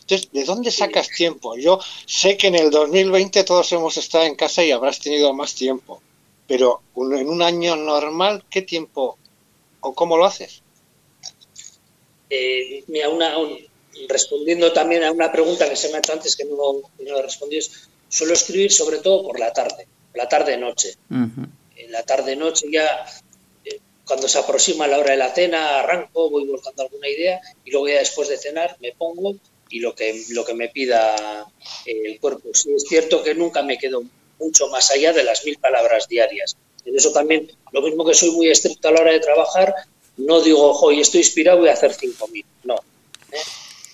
Entonces, 0.00 0.32
¿de 0.32 0.44
dónde 0.44 0.72
sacas 0.72 1.08
tiempo? 1.08 1.56
Yo 1.56 1.78
sé 2.06 2.36
que 2.36 2.48
en 2.48 2.56
el 2.56 2.70
2020 2.70 3.44
todos 3.44 3.70
hemos 3.70 3.96
estado 3.96 4.24
en 4.24 4.34
casa 4.34 4.64
y 4.64 4.72
habrás 4.72 4.98
tenido 4.98 5.32
más 5.32 5.54
tiempo, 5.54 6.02
pero 6.48 6.82
en 6.96 7.28
un 7.28 7.42
año 7.42 7.76
normal, 7.76 8.44
¿qué 8.50 8.62
tiempo 8.62 9.16
o 9.80 9.94
cómo 9.94 10.16
lo 10.16 10.24
haces? 10.24 10.62
Eh, 12.28 12.82
mira, 12.88 13.08
una, 13.08 13.32
respondiendo 14.08 14.72
también 14.72 15.04
a 15.04 15.12
una 15.12 15.30
pregunta 15.30 15.68
que 15.68 15.76
se 15.76 15.88
me 15.88 15.96
ha 15.96 15.98
hecho 15.98 16.12
antes 16.12 16.34
que 16.34 16.44
no, 16.44 16.56
no 16.98 17.18
he 17.18 17.22
respondido, 17.22 17.64
suelo 18.08 18.34
escribir 18.34 18.72
sobre 18.72 18.98
todo 18.98 19.22
por 19.22 19.38
la 19.38 19.52
tarde, 19.52 19.86
la 20.14 20.28
tarde-noche. 20.28 20.96
En 21.10 21.92
la 21.92 22.02
tarde-noche 22.02 22.66
ya 22.70 23.06
eh, 23.64 23.80
cuando 24.06 24.28
se 24.28 24.38
aproxima 24.38 24.86
la 24.86 24.98
hora 24.98 25.12
de 25.12 25.16
la 25.16 25.34
cena, 25.34 25.80
arranco, 25.80 26.30
voy 26.30 26.46
buscando 26.46 26.82
alguna 26.82 27.08
idea 27.08 27.40
y 27.64 27.70
luego 27.70 27.88
ya 27.88 27.98
después 27.98 28.28
de 28.28 28.38
cenar 28.38 28.76
me 28.80 28.92
pongo 28.92 29.36
y 29.68 29.80
lo 29.80 29.94
que, 29.94 30.24
lo 30.30 30.44
que 30.44 30.54
me 30.54 30.68
pida 30.68 31.46
eh, 31.86 32.02
el 32.04 32.20
cuerpo. 32.20 32.48
Sí, 32.52 32.72
es 32.74 32.84
cierto 32.88 33.22
que 33.22 33.34
nunca 33.34 33.62
me 33.62 33.78
quedo 33.78 34.02
mucho 34.38 34.68
más 34.68 34.90
allá 34.90 35.12
de 35.12 35.22
las 35.22 35.44
mil 35.44 35.58
palabras 35.58 36.08
diarias. 36.08 36.56
En 36.84 36.96
eso 36.96 37.12
también, 37.12 37.50
lo 37.72 37.82
mismo 37.82 38.04
que 38.04 38.14
soy 38.14 38.30
muy 38.30 38.48
estricto 38.48 38.88
a 38.88 38.92
la 38.92 39.02
hora 39.02 39.12
de 39.12 39.20
trabajar, 39.20 39.74
no 40.16 40.40
digo, 40.40 40.72
hoy 40.80 41.00
estoy 41.00 41.20
inspirado, 41.20 41.58
voy 41.60 41.68
a 41.68 41.74
hacer 41.74 41.92
cinco 41.94 42.26
mil. 42.28 42.44
No. 42.64 42.76
¿eh? 43.32 43.38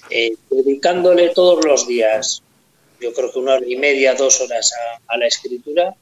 Eh, 0.09 0.37
dedicándole 0.51 1.31
todos 1.31 1.65
los 1.65 1.87
días, 1.87 2.43
yo 3.01 3.13
creo 3.13 3.33
que 3.33 3.39
una 3.39 3.55
hora 3.55 3.67
y 3.67 3.77
media, 3.77 4.15
dos 4.15 4.41
horas 4.41 4.73
a, 4.73 5.15
a 5.15 5.19
la 5.19 5.27
escritura, 5.27 5.95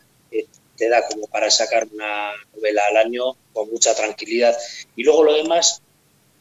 te 0.76 0.88
da 0.88 1.06
como 1.06 1.26
para 1.28 1.50
sacar 1.50 1.86
una 1.92 2.32
novela 2.54 2.82
al 2.88 2.96
año 2.96 3.36
con 3.52 3.70
mucha 3.70 3.94
tranquilidad. 3.94 4.56
Y 4.96 5.04
luego 5.04 5.24
lo 5.24 5.34
demás, 5.34 5.82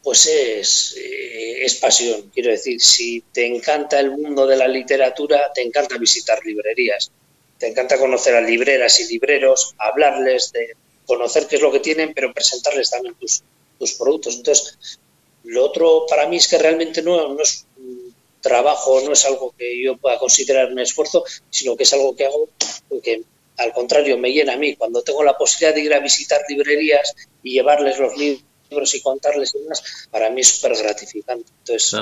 pues 0.02 0.26
es, 0.26 0.96
eh, 0.98 1.64
es 1.66 1.76
pasión. 1.76 2.32
Quiero 2.34 2.52
decir, 2.52 2.82
si 2.82 3.22
te 3.32 3.46
encanta 3.46 4.00
el 4.00 4.12
mundo 4.12 4.48
de 4.48 4.58
la 4.58 4.68
literatura, 4.68 5.52
te 5.54 5.62
encanta 5.62 5.98
visitar 5.98 6.44
librerías, 6.46 7.12
te 7.58 7.68
encanta 7.68 7.98
conocer 7.98 8.36
a 8.36 8.42
libreras 8.42 9.00
y 9.00 9.08
libreros, 9.08 9.76
hablarles, 9.78 10.52
de 10.52 10.76
conocer 11.06 11.48
qué 11.48 11.58
es 11.58 11.62
lo 11.62 11.72
que 11.72 11.80
tienen, 11.80 12.14
pero 12.14 12.34
presentarles 12.34 12.90
también 12.90 13.16
tus, 13.16 13.44
tus 13.78 13.94
productos. 13.94 14.38
Entonces, 14.38 15.00
lo 15.44 15.66
otro 15.66 16.06
para 16.08 16.28
mí 16.28 16.38
es 16.38 16.48
que 16.48 16.58
realmente 16.58 17.02
no, 17.02 17.34
no 17.34 17.42
es 17.42 17.66
un 17.78 18.14
trabajo, 18.42 19.02
no 19.02 19.14
es 19.14 19.26
algo 19.26 19.54
que 19.58 19.82
yo 19.82 19.98
pueda 19.98 20.20
considerar 20.20 20.72
un 20.72 20.80
esfuerzo, 20.80 21.24
sino 21.50 21.76
que 21.76 21.84
es 21.84 21.94
algo 21.94 22.16
que 22.16 22.26
hago 22.26 22.50
porque 22.90 23.24
al 23.58 23.74
contrario 23.74 24.18
me 24.18 24.32
llena 24.32 24.54
a 24.54 24.58
mí. 24.58 24.76
Cuando 24.76 25.02
tengo 25.02 25.24
la 25.24 25.38
posibilidad 25.38 25.76
de 25.76 25.82
ir 25.82 25.94
a 25.94 26.00
visitar 26.00 26.42
librerías 26.50 27.16
y 27.44 27.54
llevarles 27.54 28.00
los 28.00 28.18
libros 28.18 28.96
y 28.96 29.02
contarles 29.02 29.54
y 29.56 29.60
demás, 29.60 30.08
para 30.10 30.30
mí 30.30 30.42
es 30.42 30.48
súper 30.50 30.78
gratificante. 30.78 31.52
Entonces, 31.60 31.94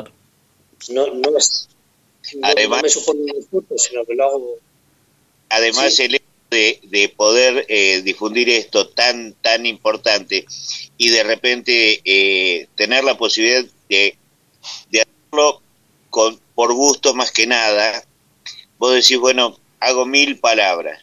no, 0.89 1.07
no, 1.13 1.37
es, 1.37 1.67
además, 2.41 2.83
me 2.83 2.89
supone 2.89 3.21
un 3.21 3.37
esfuerzo, 3.37 3.77
sino 3.77 4.05
que 4.05 4.15
lo 4.15 4.25
hago. 4.25 4.55
Además, 5.49 5.99
el 5.99 6.15
hecho 6.15 6.25
de, 6.49 6.79
de 6.83 7.09
poder 7.09 7.65
eh, 7.67 8.01
difundir 8.03 8.49
esto 8.49 8.89
tan, 8.89 9.33
tan 9.41 9.65
importante 9.65 10.45
y 10.97 11.09
de 11.09 11.23
repente 11.23 12.01
eh, 12.03 12.67
tener 12.75 13.03
la 13.03 13.17
posibilidad 13.17 13.65
de, 13.89 14.17
de 14.89 15.01
hacerlo 15.01 15.61
con, 16.09 16.39
por 16.55 16.73
gusto 16.73 17.13
más 17.13 17.31
que 17.31 17.47
nada, 17.47 18.05
vos 18.77 18.93
decís, 18.93 19.17
bueno, 19.17 19.57
hago 19.79 20.05
mil 20.05 20.39
palabras. 20.39 21.01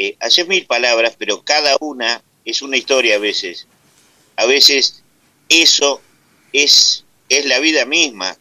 Eh, 0.00 0.16
haces 0.20 0.46
mil 0.46 0.64
palabras, 0.64 1.16
pero 1.18 1.42
cada 1.42 1.76
una 1.80 2.22
es 2.44 2.62
una 2.62 2.76
historia 2.76 3.16
a 3.16 3.18
veces. 3.18 3.66
A 4.36 4.46
veces 4.46 5.02
eso 5.48 6.00
es, 6.52 7.04
es 7.28 7.44
la 7.46 7.58
vida 7.58 7.84
misma. 7.84 8.36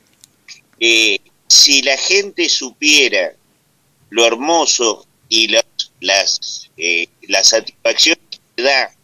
Eh, 0.79 1.19
si 1.47 1.81
la 1.81 1.97
gente 1.97 2.47
supiera 2.47 3.33
lo 4.11 4.25
hermoso 4.25 5.07
y 5.29 5.47
las, 5.47 5.65
las, 5.99 6.69
eh, 6.77 7.07
la 7.23 7.43
satisfacción 7.43 8.17
que 8.55 8.61
da 8.61 8.95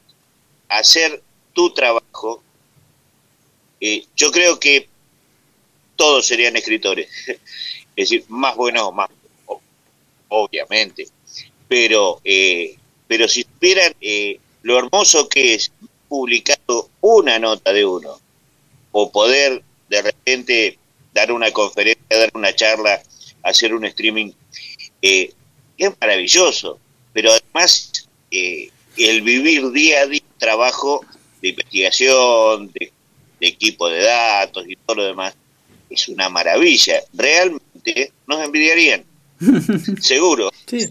hacer 0.69 1.23
tu 1.53 1.73
trabajo, 1.73 2.43
eh, 3.81 4.05
yo 4.15 4.31
creo 4.31 4.59
que 4.59 4.87
todos 5.95 6.27
serían 6.27 6.55
escritores. 6.55 7.09
es 7.27 7.39
decir, 7.95 8.25
más 8.27 8.55
buenos 8.55 8.83
o 8.83 8.91
más, 8.91 9.09
obviamente. 10.27 11.07
Pero, 11.73 12.21
eh, 12.23 12.77
pero 13.07 13.27
si 13.27 13.41
supieran 13.41 13.95
eh, 13.99 14.37
lo 14.61 14.77
hermoso 14.77 15.27
que 15.27 15.55
es 15.55 15.71
publicado 16.07 16.87
una 17.01 17.39
nota 17.39 17.73
de 17.73 17.83
uno, 17.83 18.19
o 18.91 19.11
poder 19.11 19.63
de 19.89 20.01
repente 20.03 20.77
dar 21.15 21.31
una 21.31 21.49
conferencia, 21.49 22.05
dar 22.15 22.29
una 22.35 22.53
charla, 22.53 23.01
hacer 23.41 23.73
un 23.73 23.85
streaming, 23.85 24.33
es 25.01 25.33
maravilloso. 25.99 26.77
Pero 27.11 27.31
además, 27.31 28.07
el 28.29 29.21
vivir 29.23 29.71
día 29.71 30.01
a 30.01 30.05
día 30.05 30.21
trabajo 30.37 31.03
de 31.41 31.49
investigación, 31.49 32.71
de, 32.71 32.91
equipo 33.39 33.89
de 33.89 34.03
datos 34.03 34.63
y 34.67 34.75
todo 34.75 34.97
lo 34.97 35.05
demás, 35.05 35.33
es 35.89 36.07
una 36.07 36.29
maravilla. 36.29 36.99
Realmente 37.13 38.11
nos 38.27 38.45
envidiarían. 38.45 39.03
Seguro. 39.99 40.51
Sí. 40.67 40.87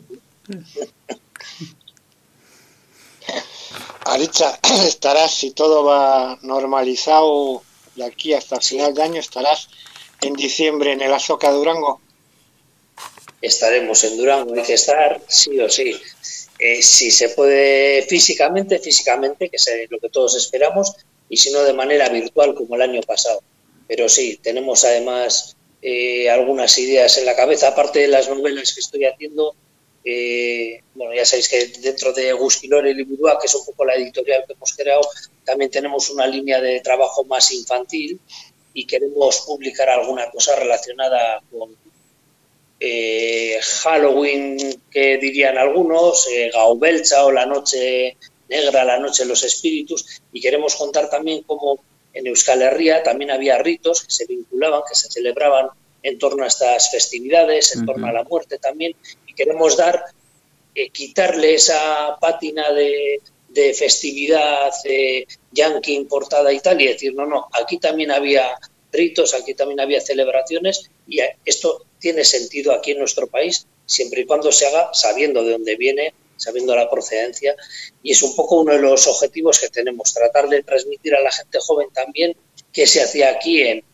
Aricha, 4.04 4.58
estarás, 4.86 5.34
si 5.34 5.52
todo 5.52 5.84
va 5.84 6.38
normalizado 6.42 7.62
de 7.94 8.04
aquí 8.04 8.34
hasta 8.34 8.56
el 8.56 8.62
final 8.62 8.94
de 8.94 9.02
año, 9.02 9.20
estarás 9.20 9.68
en 10.20 10.34
diciembre 10.34 10.92
en 10.92 11.02
el 11.02 11.12
Azoka 11.12 11.50
Durango. 11.50 12.00
Estaremos 13.40 14.04
en 14.04 14.16
Durango, 14.16 14.54
hay 14.54 14.62
que 14.62 14.74
estar 14.74 15.20
sí 15.28 15.58
o 15.60 15.68
sí. 15.68 16.00
Eh, 16.58 16.80
si 16.80 17.10
se 17.10 17.30
puede 17.30 18.02
físicamente, 18.02 18.78
físicamente, 18.78 19.48
que 19.48 19.56
es 19.56 19.68
lo 19.90 19.98
que 19.98 20.10
todos 20.10 20.36
esperamos, 20.36 20.94
y 21.28 21.36
si 21.36 21.50
no 21.52 21.62
de 21.62 21.72
manera 21.72 22.08
virtual 22.08 22.54
como 22.54 22.76
el 22.76 22.82
año 22.82 23.00
pasado. 23.00 23.42
Pero 23.88 24.08
sí, 24.08 24.38
tenemos 24.40 24.84
además 24.84 25.56
eh, 25.80 26.30
algunas 26.30 26.78
ideas 26.78 27.18
en 27.18 27.26
la 27.26 27.34
cabeza, 27.34 27.68
aparte 27.68 28.00
de 28.00 28.08
las 28.08 28.28
novelas 28.28 28.72
que 28.72 28.80
estoy 28.80 29.06
haciendo. 29.06 29.56
Eh, 30.04 30.82
bueno, 30.94 31.14
ya 31.14 31.24
sabéis 31.24 31.48
que 31.48 31.66
dentro 31.80 32.12
de 32.12 32.32
Gusquilor 32.32 32.86
y 32.88 32.96
que 32.96 33.46
es 33.46 33.54
un 33.54 33.64
poco 33.64 33.84
la 33.84 33.94
editorial 33.94 34.44
que 34.46 34.54
hemos 34.54 34.74
creado, 34.74 35.02
también 35.44 35.70
tenemos 35.70 36.10
una 36.10 36.26
línea 36.26 36.60
de 36.60 36.80
trabajo 36.80 37.24
más 37.24 37.52
infantil 37.52 38.18
y 38.74 38.86
queremos 38.86 39.42
publicar 39.46 39.88
alguna 39.90 40.30
cosa 40.30 40.56
relacionada 40.56 41.42
con 41.50 41.76
eh, 42.80 43.60
Halloween, 43.82 44.82
que 44.90 45.18
dirían 45.18 45.56
algunos, 45.56 46.26
eh, 46.26 46.50
Gaubelcha 46.52 47.24
o 47.24 47.30
la 47.30 47.46
Noche 47.46 48.16
Negra, 48.48 48.84
la 48.84 48.98
Noche 48.98 49.22
de 49.22 49.28
los 49.28 49.44
Espíritus, 49.44 50.20
y 50.32 50.40
queremos 50.40 50.74
contar 50.74 51.08
también 51.08 51.44
cómo 51.44 51.78
en 52.12 52.26
Euskal 52.26 52.60
Herria 52.60 53.02
también 53.02 53.30
había 53.30 53.58
ritos 53.58 54.02
que 54.02 54.10
se 54.10 54.26
vinculaban, 54.26 54.82
que 54.88 54.96
se 54.96 55.08
celebraban 55.08 55.68
en 56.02 56.18
torno 56.18 56.42
a 56.42 56.48
estas 56.48 56.90
festividades, 56.90 57.76
en 57.76 57.86
torno 57.86 58.08
a 58.08 58.12
la 58.12 58.24
muerte 58.24 58.58
también, 58.58 58.94
queremos 59.32 59.76
dar, 59.76 60.04
eh, 60.74 60.90
quitarle 60.90 61.54
esa 61.54 62.16
pátina 62.20 62.72
de, 62.72 63.20
de 63.48 63.74
festividad 63.74 64.72
eh, 64.84 65.26
yankee 65.52 65.94
importada 65.94 66.52
y 66.52 66.60
tal, 66.60 66.80
y 66.80 66.88
decir, 66.88 67.14
no, 67.14 67.26
no, 67.26 67.48
aquí 67.52 67.78
también 67.78 68.10
había 68.10 68.58
ritos, 68.92 69.34
aquí 69.34 69.54
también 69.54 69.80
había 69.80 70.00
celebraciones, 70.00 70.90
y 71.06 71.18
esto 71.44 71.86
tiene 71.98 72.24
sentido 72.24 72.72
aquí 72.72 72.92
en 72.92 72.98
nuestro 72.98 73.26
país, 73.26 73.66
siempre 73.86 74.22
y 74.22 74.26
cuando 74.26 74.52
se 74.52 74.66
haga 74.66 74.90
sabiendo 74.92 75.42
de 75.44 75.52
dónde 75.52 75.76
viene, 75.76 76.14
sabiendo 76.36 76.74
la 76.74 76.90
procedencia. 76.90 77.54
Y 78.02 78.12
es 78.12 78.22
un 78.22 78.34
poco 78.34 78.60
uno 78.60 78.72
de 78.72 78.80
los 78.80 79.06
objetivos 79.06 79.58
que 79.58 79.68
tenemos, 79.68 80.12
tratar 80.12 80.48
de 80.48 80.62
transmitir 80.62 81.14
a 81.14 81.20
la 81.20 81.30
gente 81.30 81.58
joven 81.60 81.88
también 81.92 82.36
qué 82.72 82.86
se 82.86 83.02
hacía 83.02 83.30
aquí 83.30 83.62
en, 83.62 83.84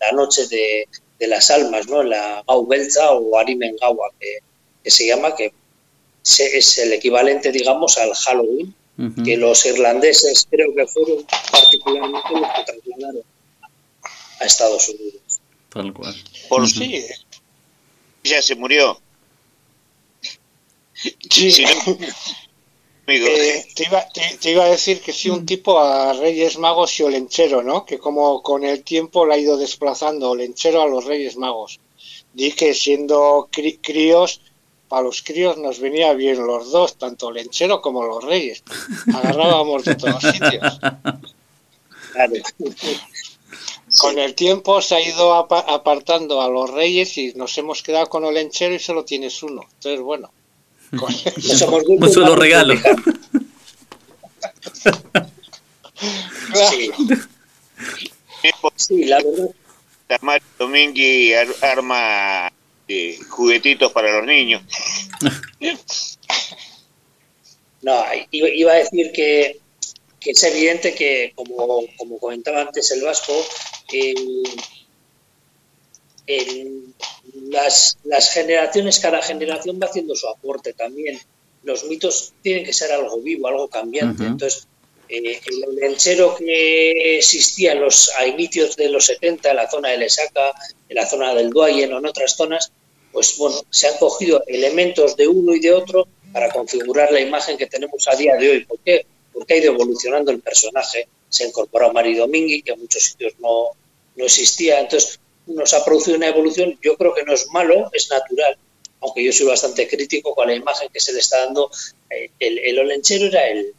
la 0.00 0.12
noche 0.12 0.46
de, 0.46 0.88
las 1.26 1.50
almas, 1.50 1.88
¿no? 1.88 2.02
en 2.02 2.10
la 2.10 2.44
Gaubelza 2.46 3.12
o 3.12 3.36
Arimengawa, 3.36 4.12
que, 4.18 4.38
que 4.88 4.92
se 4.92 5.06
llama, 5.06 5.36
que 5.36 5.52
es 6.24 6.78
el 6.78 6.94
equivalente, 6.94 7.52
digamos, 7.52 7.98
al 7.98 8.14
Halloween, 8.14 8.74
que 9.22 9.36
los 9.36 9.66
irlandeses 9.66 10.46
creo 10.50 10.74
que 10.74 10.86
fueron 10.86 11.26
particularmente 11.52 12.30
los 12.32 12.48
que 12.56 12.64
trasladaron 12.64 13.22
a 14.40 14.44
Estados 14.46 14.88
Unidos. 14.88 15.40
Tal 15.68 15.92
cual. 15.92 16.14
Por 16.48 16.66
sí, 16.66 17.04
ya 18.24 18.40
se 18.40 18.54
murió. 18.54 18.98
Sí. 21.30 21.64
Eh, 23.10 23.66
te, 23.74 23.84
iba, 23.84 24.06
te, 24.08 24.50
iba, 24.50 24.64
a 24.64 24.70
decir 24.70 25.00
que 25.00 25.12
sí, 25.12 25.30
un 25.30 25.46
tipo 25.46 25.78
a 25.78 26.14
Reyes 26.14 26.58
Magos 26.58 26.98
y 26.98 27.02
Olenchero, 27.02 27.62
¿no? 27.62 27.84
Que 27.86 27.98
como 27.98 28.42
con 28.42 28.64
el 28.64 28.82
tiempo 28.84 29.24
la 29.24 29.34
ha 29.34 29.38
ido 29.38 29.56
desplazando 29.56 30.30
Olenchero 30.30 30.82
a 30.82 30.86
los 30.86 31.04
Reyes 31.04 31.36
Magos. 31.36 31.80
Di 32.34 32.52
que 32.52 32.74
siendo 32.74 33.48
críos, 33.50 34.42
para 34.88 35.02
los 35.02 35.22
críos 35.22 35.58
nos 35.58 35.80
venía 35.80 36.12
bien 36.14 36.46
los 36.46 36.70
dos, 36.70 36.96
tanto 36.96 37.28
Olenchero 37.28 37.80
como 37.80 38.04
los 38.04 38.24
Reyes. 38.24 38.62
Agarrábamos 39.14 39.84
de 39.84 39.94
todos 39.94 40.22
sitios. 40.22 40.80
Con 44.00 44.18
el 44.18 44.34
tiempo 44.34 44.82
se 44.82 44.96
ha 44.96 45.00
ido 45.00 45.34
apartando 45.34 46.42
a 46.42 46.48
los 46.48 46.70
reyes 46.70 47.16
y 47.16 47.32
nos 47.34 47.56
hemos 47.58 47.82
quedado 47.82 48.08
con 48.08 48.24
Olenchero 48.24 48.74
y 48.74 48.78
solo 48.78 49.04
tienes 49.04 49.42
uno. 49.42 49.62
Entonces, 49.74 50.00
bueno. 50.00 50.30
Con 50.90 51.14
Un 51.98 52.12
solo 52.12 52.36
regalo. 52.36 52.74
sí. 56.70 56.90
sí, 58.76 59.04
la 59.04 59.18
verdad. 59.18 59.50
Mario 60.22 60.46
Domingui 60.58 61.34
arma 61.60 62.50
eh, 62.88 63.18
juguetitos 63.28 63.92
para 63.92 64.16
los 64.16 64.26
niños. 64.26 64.62
No, 67.80 68.04
iba 68.32 68.72
a 68.72 68.74
decir 68.74 69.12
que 69.12 69.60
que 70.20 70.32
es 70.32 70.42
evidente 70.42 70.94
que, 70.94 71.32
como, 71.34 71.86
como 71.96 72.18
comentaba 72.18 72.62
antes 72.62 72.90
el 72.90 73.02
Vasco, 73.02 73.34
las, 77.50 77.98
las 78.04 78.32
generaciones, 78.32 78.98
cada 78.98 79.22
generación 79.22 79.78
va 79.80 79.86
haciendo 79.86 80.14
su 80.14 80.28
aporte 80.28 80.72
también. 80.72 81.18
Los 81.62 81.84
mitos 81.84 82.34
tienen 82.42 82.64
que 82.64 82.72
ser 82.72 82.92
algo 82.92 83.20
vivo, 83.20 83.48
algo 83.48 83.68
cambiante. 83.68 84.24
Entonces, 84.24 84.66
eh, 85.08 85.40
el 85.46 85.76
lenchero 85.76 86.34
que 86.36 87.18
existía 87.18 87.72
en 87.72 87.80
los, 87.80 88.10
a 88.18 88.26
inicios 88.26 88.76
de 88.76 88.90
los 88.90 89.06
70 89.06 89.50
en 89.50 89.56
la 89.56 89.70
zona 89.70 89.90
de 89.90 89.98
Lesaca, 89.98 90.52
en 90.88 90.96
la 90.96 91.06
zona 91.06 91.34
del 91.34 91.50
Duayen 91.50 91.92
o 91.92 91.98
en 91.98 92.06
otras 92.06 92.36
zonas, 92.36 92.72
pues 93.18 93.36
bueno, 93.36 93.60
se 93.68 93.88
han 93.88 93.96
cogido 93.98 94.44
elementos 94.46 95.16
de 95.16 95.26
uno 95.26 95.52
y 95.52 95.58
de 95.58 95.72
otro 95.72 96.06
para 96.32 96.52
configurar 96.52 97.10
la 97.10 97.18
imagen 97.18 97.58
que 97.58 97.66
tenemos 97.66 98.06
a 98.06 98.14
día 98.14 98.36
de 98.36 98.48
hoy. 98.48 98.64
¿Por 98.64 98.78
qué? 98.78 99.04
porque 99.32 99.54
ha 99.54 99.56
ido 99.56 99.72
evolucionando 99.72 100.30
el 100.30 100.38
personaje. 100.38 101.08
Se 101.28 101.42
ha 101.42 101.48
incorporado 101.48 101.92
Mari 101.92 102.14
Domingui, 102.14 102.62
que 102.62 102.70
en 102.74 102.78
muchos 102.78 103.02
sitios 103.02 103.32
no, 103.40 103.70
no 104.14 104.24
existía. 104.24 104.78
Entonces, 104.78 105.18
nos 105.48 105.74
ha 105.74 105.84
producido 105.84 106.16
una 106.16 106.28
evolución, 106.28 106.78
yo 106.80 106.96
creo 106.96 107.12
que 107.12 107.24
no 107.24 107.34
es 107.34 107.48
malo, 107.48 107.90
es 107.92 108.08
natural, 108.08 108.56
aunque 109.00 109.24
yo 109.24 109.32
soy 109.32 109.46
bastante 109.46 109.88
crítico 109.88 110.32
con 110.32 110.46
la 110.46 110.54
imagen 110.54 110.88
que 110.92 111.00
se 111.00 111.12
le 111.12 111.18
está 111.18 111.44
dando. 111.44 111.72
Eh, 112.10 112.30
el, 112.38 112.60
el 112.60 112.78
olenchero 112.78 113.26
era 113.26 113.48
el, 113.48 113.74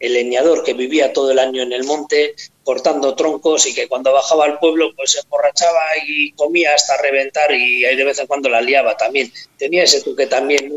el 0.00 0.14
leñador 0.14 0.64
que 0.64 0.72
vivía 0.72 1.12
todo 1.12 1.30
el 1.30 1.38
año 1.38 1.62
en 1.62 1.72
el 1.72 1.84
monte 1.84 2.34
cortando 2.64 3.14
troncos 3.14 3.66
y 3.66 3.74
que 3.74 3.86
cuando 3.86 4.12
bajaba 4.12 4.46
al 4.46 4.58
pueblo 4.58 4.94
pues 4.96 5.12
se 5.12 5.20
emborrachaba 5.20 5.80
y 6.06 6.32
comía 6.32 6.74
hasta 6.74 6.96
reventar 6.96 7.52
y 7.52 7.84
ahí 7.84 7.96
de 7.96 8.04
vez 8.04 8.18
en 8.18 8.26
cuando 8.26 8.48
la 8.48 8.62
liaba 8.62 8.96
también. 8.96 9.30
Tenía 9.58 9.84
ese 9.84 10.00
toque 10.00 10.26
también 10.26 10.72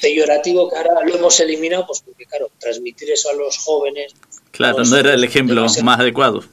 peyorativo 0.00 0.68
que 0.68 0.76
ahora 0.76 1.02
lo 1.04 1.16
hemos 1.16 1.40
eliminado, 1.40 1.86
pues 1.86 2.02
porque, 2.02 2.26
claro, 2.26 2.50
transmitir 2.58 3.10
eso 3.10 3.30
a 3.30 3.32
los 3.32 3.56
jóvenes. 3.58 4.14
Claro, 4.50 4.84
no 4.84 4.96
era 4.96 5.14
el 5.14 5.24
ejemplo 5.24 5.66
más 5.82 6.00
adecuado. 6.00 6.44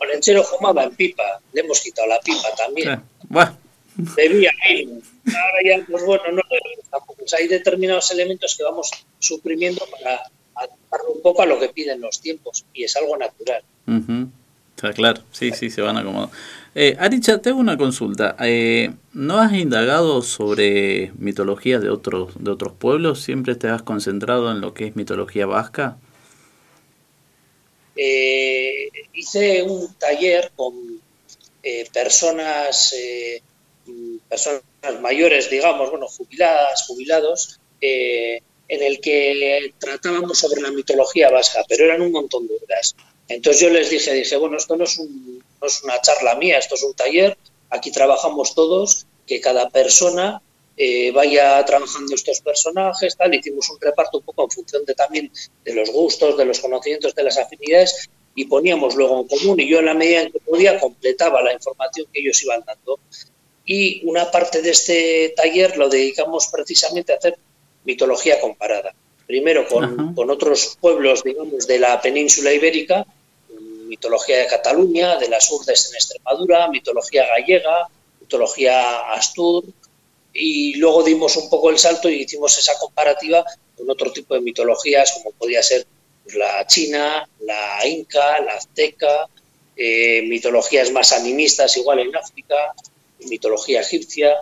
Olenchero 0.00 0.42
fumaba 0.42 0.84
en 0.84 0.94
pipa, 0.96 1.40
le 1.52 1.60
hemos 1.60 1.80
quitado 1.80 2.08
la 2.08 2.18
pipa 2.20 2.54
también. 2.56 3.02
Bueno. 3.28 3.58
Bebía 3.96 4.52
Ahora 5.26 5.58
ya, 5.64 5.86
pues 5.88 6.04
bueno, 6.04 6.24
no 6.32 6.42
tampoco. 6.90 7.14
Pues 7.18 7.34
hay 7.34 7.48
determinados 7.48 8.10
elementos 8.10 8.56
que 8.56 8.64
vamos 8.64 8.90
suprimiendo 9.18 9.86
para 9.90 10.20
adaptarlo 10.54 11.12
un 11.12 11.22
poco 11.22 11.42
a 11.42 11.46
lo 11.46 11.58
que 11.58 11.68
piden 11.68 12.00
los 12.00 12.20
tiempos 12.20 12.64
y 12.72 12.84
es 12.84 12.96
algo 12.96 13.16
natural. 13.16 13.62
Está 14.76 14.92
claro, 14.92 15.22
sí, 15.32 15.50
sí, 15.52 15.68
se 15.68 15.82
van 15.82 15.96
a 15.96 16.00
acomodar. 16.00 16.30
Eh, 16.74 16.96
Aricha, 16.98 17.42
te 17.42 17.50
hago 17.50 17.58
una 17.58 17.76
consulta. 17.76 18.36
Eh, 18.40 18.92
¿No 19.12 19.38
has 19.38 19.52
indagado 19.52 20.22
sobre 20.22 21.12
mitología 21.18 21.80
de 21.80 21.90
otros, 21.90 22.32
de 22.42 22.50
otros 22.50 22.72
pueblos? 22.72 23.20
¿Siempre 23.20 23.56
te 23.56 23.68
has 23.68 23.82
concentrado 23.82 24.50
en 24.50 24.60
lo 24.60 24.72
que 24.72 24.86
es 24.86 24.96
mitología 24.96 25.46
vasca? 25.46 25.98
Eh, 27.96 28.88
hice 29.12 29.62
un 29.62 29.92
taller 29.94 30.52
con 30.56 30.74
eh, 31.62 31.86
personas, 31.92 32.94
personas 34.28 34.62
mayores, 35.00 35.50
digamos, 35.50 35.90
bueno, 35.90 36.06
jubiladas, 36.08 36.86
jubilados, 36.86 37.60
en 37.80 38.42
el 38.68 39.00
que 39.00 39.72
tratábamos 39.78 40.38
sobre 40.38 40.60
la 40.60 40.70
mitología 40.70 41.30
vasca, 41.30 41.64
pero 41.68 41.84
eran 41.86 42.02
un 42.02 42.12
montón 42.12 42.46
de 42.46 42.54
horas. 42.54 42.94
Entonces 43.28 43.62
yo 43.62 43.70
les 43.70 43.90
dije, 43.90 44.12
dije, 44.12 44.36
bueno, 44.36 44.56
esto 44.56 44.76
no 44.76 44.84
es 44.84 44.98
un 44.98 45.42
no 45.60 45.66
es 45.66 45.82
una 45.82 46.00
charla 46.00 46.34
mía, 46.36 46.58
esto 46.58 46.74
es 46.74 46.82
un 46.82 46.94
taller, 46.94 47.36
aquí 47.68 47.90
trabajamos 47.90 48.54
todos, 48.54 49.06
que 49.26 49.40
cada 49.40 49.68
persona 49.68 50.42
eh, 50.76 51.12
vaya 51.12 51.62
trabajando 51.64 52.14
estos 52.14 52.40
personajes, 52.40 53.16
tal, 53.16 53.34
hicimos 53.34 53.68
un 53.70 53.80
reparto 53.80 54.18
un 54.18 54.24
poco 54.24 54.44
en 54.44 54.50
función 54.50 54.84
de 54.84 54.94
también 54.94 55.30
de 55.64 55.74
los 55.74 55.90
gustos, 55.90 56.36
de 56.36 56.44
los 56.46 56.60
conocimientos, 56.60 57.14
de 57.14 57.22
las 57.22 57.38
afinidades, 57.38 58.08
y 58.34 58.46
poníamos 58.46 58.94
luego 58.94 59.20
en 59.20 59.28
común, 59.28 59.60
y 59.60 59.68
yo 59.68 59.80
en 59.80 59.86
la 59.86 59.94
medida 59.94 60.22
en 60.22 60.32
que 60.32 60.40
podía 60.40 60.78
completaba 60.80 61.42
la 61.42 61.52
información 61.52 62.06
que 62.12 62.20
ellos 62.20 62.42
iban 62.42 62.62
dando. 62.66 62.98
Y 63.72 64.02
una 64.04 64.28
parte 64.32 64.62
de 64.62 64.70
este 64.70 65.32
taller 65.36 65.76
lo 65.76 65.88
dedicamos 65.88 66.48
precisamente 66.48 67.12
a 67.12 67.18
hacer 67.18 67.38
mitología 67.84 68.40
comparada. 68.40 68.92
Primero 69.28 69.68
con, 69.68 70.12
con 70.12 70.28
otros 70.28 70.76
pueblos, 70.80 71.22
digamos, 71.22 71.68
de 71.68 71.78
la 71.78 72.02
península 72.02 72.52
ibérica, 72.52 73.06
mitología 73.86 74.38
de 74.38 74.48
Cataluña, 74.48 75.18
de 75.18 75.28
las 75.28 75.48
urdes 75.52 75.88
en 75.88 75.94
Extremadura, 75.94 76.66
mitología 76.66 77.28
gallega, 77.28 77.86
mitología 78.20 79.12
astur, 79.12 79.62
y 80.32 80.74
luego 80.74 81.04
dimos 81.04 81.36
un 81.36 81.48
poco 81.48 81.70
el 81.70 81.78
salto 81.78 82.10
y 82.10 82.22
hicimos 82.22 82.58
esa 82.58 82.76
comparativa 82.76 83.44
con 83.76 83.88
otro 83.88 84.10
tipo 84.10 84.34
de 84.34 84.40
mitologías, 84.40 85.12
como 85.12 85.30
podía 85.30 85.62
ser 85.62 85.86
la 86.34 86.66
china, 86.66 87.28
la 87.38 87.86
inca, 87.86 88.40
la 88.40 88.54
azteca, 88.54 89.28
eh, 89.76 90.22
mitologías 90.22 90.90
más 90.90 91.12
animistas 91.12 91.76
igual 91.76 92.00
en 92.00 92.16
África, 92.16 92.74
mitología 93.28 93.80
egipcia, 93.80 94.34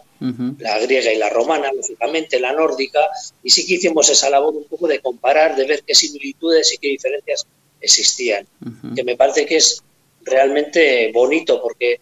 la 0.58 0.78
griega 0.78 1.12
y 1.12 1.18
la 1.18 1.30
romana, 1.30 1.72
lógicamente, 1.72 2.40
la 2.40 2.52
nórdica, 2.52 3.00
y 3.42 3.50
sí 3.50 3.66
que 3.66 3.74
hicimos 3.74 4.08
esa 4.08 4.30
labor 4.30 4.54
un 4.54 4.64
poco 4.64 4.88
de 4.88 5.00
comparar, 5.00 5.56
de 5.56 5.66
ver 5.66 5.82
qué 5.84 5.94
similitudes 5.94 6.72
y 6.72 6.78
qué 6.78 6.88
diferencias 6.88 7.46
existían, 7.80 8.46
que 8.94 9.04
me 9.04 9.16
parece 9.16 9.46
que 9.46 9.56
es 9.56 9.82
realmente 10.22 11.10
bonito 11.12 11.60
porque 11.62 12.00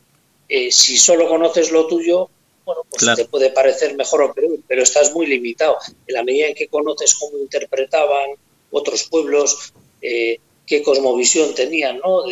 eh, 0.49 0.71
si 0.71 0.97
solo 0.97 1.29
conoces 1.29 1.71
lo 1.71 1.87
tuyo, 1.87 2.31
bueno, 2.65 2.83
pues 2.91 3.17
te 3.17 3.25
puede 3.27 3.51
parecer 3.51 3.95
mejor 3.95 4.23
o 4.23 4.35
peor, 4.35 4.59
pero 4.67 4.83
estás 4.83 5.13
muy 5.13 5.27
limitado. 5.27 5.77
En 6.07 6.15
la 6.15 6.25
medida 6.25 6.49
en 6.49 6.55
que 6.55 6.67
conoces 6.67 7.15
cómo 7.15 7.39
interpretaban 7.39 8.31
otros 8.71 9.05
pueblos, 9.05 9.73
eh, 10.03 10.41
qué 10.67 10.83
cosmovisión 10.83 11.55
tenían, 11.55 11.99
¿no? 11.99 12.25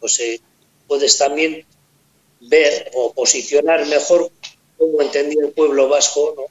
pues 0.00 0.20
eh, 0.20 0.40
puedes 0.86 1.18
también 1.18 1.66
ver 2.48 2.90
o 2.94 3.12
posicionar 3.12 3.86
mejor 3.86 4.30
cómo 4.78 5.00
entendía 5.02 5.44
el 5.44 5.52
pueblo 5.52 5.88
vasco, 5.88 6.34
¿no? 6.36 6.42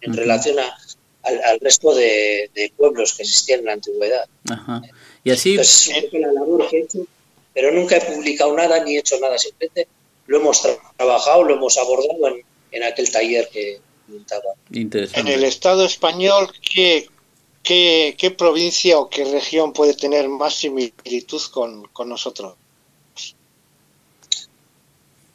En 0.00 0.14
relación 0.14 0.56
al, 0.58 1.60
resto 1.60 1.94
de, 1.94 2.50
pueblos 2.76 3.14
que 3.14 3.22
existían 3.22 3.60
en 3.60 3.66
la 3.66 3.72
antigüedad. 3.74 4.26
Y 5.22 5.30
así... 5.30 5.56
es 5.56 5.90
la 6.12 6.32
labor 6.32 6.68
que 6.68 6.78
he 6.78 6.82
hecho, 6.82 7.06
pero 7.54 7.70
nunca 7.70 7.96
he 7.96 8.00
publicado 8.00 8.54
nada 8.56 8.82
ni 8.84 8.96
he 8.96 8.98
hecho 8.98 9.18
nada, 9.20 9.38
simplemente 9.38 9.86
lo 10.26 10.38
hemos 10.38 10.62
trabajado, 10.96 11.44
lo 11.44 11.54
hemos 11.54 11.78
abordado 11.78 12.28
en, 12.28 12.44
en 12.72 12.82
aquel 12.82 13.10
taller 13.10 13.48
que 13.52 13.80
comentaba. 14.06 14.54
En 14.70 15.28
el 15.28 15.44
Estado 15.44 15.84
español, 15.84 16.50
¿qué, 16.60 17.08
qué, 17.62 18.16
qué 18.18 18.30
provincia 18.32 18.98
o 18.98 19.08
qué 19.08 19.24
región 19.24 19.72
puede 19.72 19.94
tener 19.94 20.28
más 20.28 20.54
similitud 20.54 21.42
con, 21.52 21.84
con 21.88 22.08
nosotros? 22.08 22.54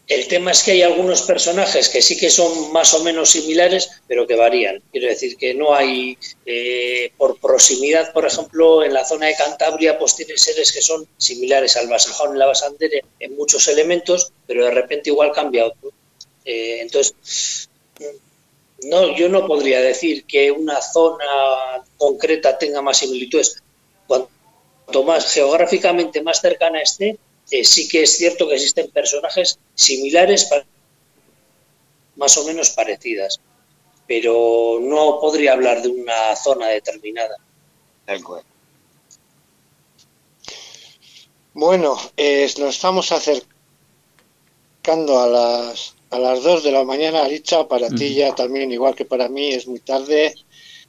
El 0.07 0.27
tema 0.29 0.51
es 0.51 0.63
que 0.63 0.71
hay 0.71 0.83
algunos 0.83 1.23
personajes 1.23 1.89
que 1.89 2.01
sí 2.01 2.17
que 2.17 2.29
son 2.29 2.71
más 2.71 2.93
o 2.93 3.03
menos 3.03 3.29
similares, 3.29 3.89
pero 4.07 4.25
que 4.25 4.35
varían. 4.35 4.81
Quiero 4.89 5.07
decir 5.07 5.35
que 5.35 5.53
no 5.53 5.75
hay, 5.75 6.17
eh, 6.45 7.11
por 7.17 7.37
proximidad, 7.39 8.13
por 8.13 8.25
ejemplo, 8.25 8.85
en 8.85 8.93
la 8.93 9.03
zona 9.03 9.25
de 9.25 9.35
Cantabria, 9.35 9.99
pues 9.99 10.15
tiene 10.15 10.37
seres 10.37 10.71
que 10.71 10.81
son 10.81 11.05
similares 11.17 11.75
al 11.75 11.89
Basajón 11.89 12.35
y 12.35 12.39
la 12.39 12.45
Basandere 12.45 13.03
en 13.19 13.35
muchos 13.35 13.67
elementos, 13.67 14.31
pero 14.45 14.63
de 14.63 14.71
repente 14.71 15.09
igual 15.09 15.33
cambia 15.33 15.65
otro. 15.65 15.91
Eh, 16.45 16.79
entonces, 16.79 17.67
no, 18.83 19.13
yo 19.13 19.27
no 19.27 19.45
podría 19.45 19.81
decir 19.81 20.23
que 20.23 20.51
una 20.51 20.81
zona 20.81 21.83
concreta 21.97 22.57
tenga 22.57 22.81
más 22.81 22.99
similitudes. 22.99 23.61
Cuanto 24.07 25.03
más 25.03 25.33
geográficamente 25.33 26.21
más 26.21 26.39
cercana 26.39 26.81
esté, 26.81 27.17
eh, 27.51 27.63
sí 27.63 27.87
que 27.87 28.03
es 28.03 28.17
cierto 28.17 28.47
que 28.47 28.55
existen 28.55 28.91
personajes 28.91 29.59
similares, 29.75 30.49
más 32.15 32.37
o 32.37 32.45
menos 32.45 32.71
parecidas, 32.71 33.39
pero 34.07 34.79
no 34.81 35.19
podría 35.19 35.53
hablar 35.53 35.81
de 35.81 35.89
una 35.89 36.35
zona 36.35 36.67
determinada. 36.67 37.37
Bueno, 41.53 41.97
nos 42.17 42.75
estamos 42.75 43.11
acercando 43.11 43.47
a 45.19 45.27
las 45.27 45.97
a 46.09 46.19
las 46.19 46.43
2 46.43 46.63
de 46.63 46.71
la 46.71 46.83
mañana, 46.83 47.23
Aricha, 47.23 47.67
para 47.67 47.89
ti 47.89 48.13
ya 48.13 48.33
también, 48.33 48.71
igual 48.71 48.95
que 48.95 49.05
para 49.05 49.27
mí, 49.27 49.49
es 49.49 49.67
muy 49.67 49.79
tarde. 49.79 50.33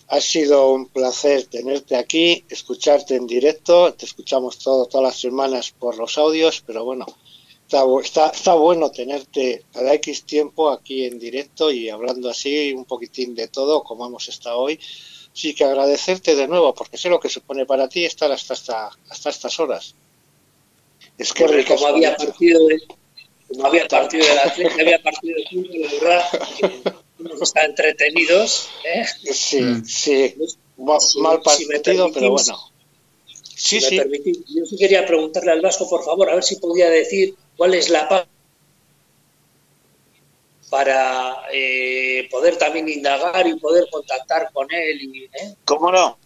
Ha 0.09 0.21
sido 0.21 0.73
un 0.73 0.87
placer 0.87 1.44
tenerte 1.47 1.94
aquí, 1.97 2.44
escucharte 2.49 3.14
en 3.14 3.27
directo. 3.27 3.92
Te 3.94 4.07
escuchamos 4.07 4.59
todo, 4.59 4.87
todas 4.87 5.05
las 5.12 5.21
semanas 5.21 5.75
por 5.79 5.99
los 5.99 6.16
audios, 6.16 6.62
pero 6.66 6.85
bueno, 6.85 7.05
está, 8.03 8.29
está, 8.29 8.55
bueno 8.55 8.90
tenerte 8.90 9.64
cada 9.73 9.92
X 9.94 10.25
tiempo 10.25 10.71
aquí 10.71 11.05
en 11.05 11.18
directo 11.18 11.71
y 11.71 11.90
hablando 11.90 12.31
así 12.31 12.73
un 12.73 12.87
poquitín 12.87 13.35
de 13.35 13.49
todo, 13.49 13.85
como 13.85 14.07
hemos 14.07 14.29
estado 14.29 14.59
hoy. 14.59 14.81
Sí 15.35 15.55
que 15.55 15.64
agradecerte 15.64 16.35
de 16.35 16.49
nuevo, 16.49 16.75
porque 16.75 16.97
sé 16.97 17.11
lo 17.11 17.21
que 17.21 17.29
supone 17.29 17.66
para 17.66 17.88
ti 17.88 18.05
estar 18.07 18.33
hasta, 18.33 18.55
hasta, 18.55 18.90
hasta 19.11 19.31
estas 19.31 19.61
horas. 19.61 19.94
Es 21.18 21.33
que 21.33 21.64
como 21.66 21.87
había 21.87 22.16
partido 22.16 22.66
de, 22.66 22.81
como 23.49 23.66
había 23.66 23.87
partido 23.87 24.27
de 24.27 24.35
la 24.35 24.42
había 24.42 25.03
partido 25.03 25.37
de 25.37 25.79
la 25.79 25.92
verdad, 25.92 26.97
nos 27.19 27.43
está 27.43 27.65
entretenidos. 27.65 28.69
¿eh? 28.85 29.05
Sí, 29.33 29.61
mm. 29.61 29.85
sí. 29.85 30.35
Mal 30.77 31.43
partido, 31.43 32.13
pero 32.13 32.31
bueno. 32.31 32.57
Sí, 33.43 33.81
sí. 33.81 33.97
yo 33.97 34.65
sí 34.65 34.77
quería 34.79 35.05
preguntarle 35.05 35.51
al 35.51 35.61
Vasco, 35.61 35.89
por 35.89 36.05
favor, 36.05 36.31
a 36.31 36.37
ver 36.37 36.45
si 36.45 36.57
podía 36.57 36.89
decir 36.89 37.35
cuál 37.57 37.75
es 37.75 37.91
la 37.91 38.09
paz 38.09 38.29
para 40.71 41.43
eh, 41.53 42.27
poder 42.31 42.57
también 42.57 42.89
indagar 42.89 43.47
y 43.47 43.57
poder 43.57 43.85
contactar 43.91 44.51
con 44.53 44.73
él. 44.73 45.03
Y, 45.03 45.25
¿eh? 45.25 45.55
¿Cómo 45.65 45.91
no? 45.91 46.17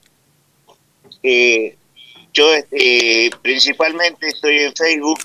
Eh, 1.22 1.74
yo 2.32 2.46
principalmente 3.42 4.28
estoy 4.28 4.58
en 4.58 4.74
Facebook, 4.74 5.20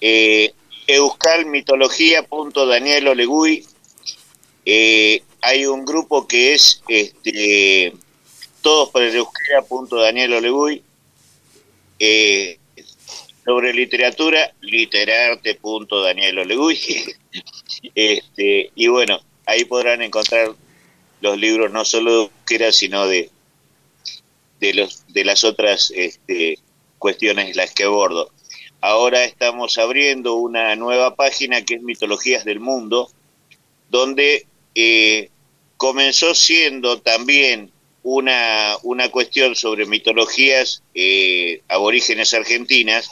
eh, 0.00 0.52
euskalmitología.daniel 0.86 3.08
Eh, 4.64 5.22
hay 5.40 5.66
un 5.66 5.84
grupo 5.84 6.26
que 6.26 6.54
es 6.54 6.82
este, 6.88 7.92
todos 8.62 8.90
por 8.90 9.02
el 9.02 9.14
euskera.daniel 9.16 10.82
Eh, 11.98 12.58
sobre 13.44 13.74
literatura, 13.74 14.54
literarte.daniel 14.60 16.38
este, 17.94 18.70
y 18.74 18.86
bueno, 18.86 19.20
ahí 19.46 19.64
podrán 19.64 20.00
encontrar 20.02 20.54
los 21.20 21.38
libros 21.38 21.72
no 21.72 21.84
solo 21.84 22.10
de 22.12 22.18
euskera, 22.18 22.72
sino 22.72 23.06
de, 23.06 23.30
de, 24.60 24.74
los, 24.74 25.04
de 25.08 25.24
las 25.24 25.42
otras 25.44 25.92
este, 25.94 26.58
cuestiones 26.98 27.56
las 27.56 27.72
que 27.74 27.84
abordo. 27.84 28.30
Ahora 28.80 29.24
estamos 29.24 29.78
abriendo 29.78 30.34
una 30.34 30.74
nueva 30.76 31.14
página 31.14 31.64
que 31.64 31.74
es 31.74 31.82
Mitologías 31.82 32.44
del 32.44 32.60
Mundo, 32.60 33.10
donde 33.90 34.46
eh, 34.74 35.30
comenzó 35.76 36.34
siendo 36.34 37.00
también 37.00 37.70
una, 38.02 38.76
una 38.82 39.10
cuestión 39.10 39.54
sobre 39.54 39.86
mitologías 39.86 40.82
eh, 40.94 41.62
aborígenes 41.68 42.34
argentinas, 42.34 43.08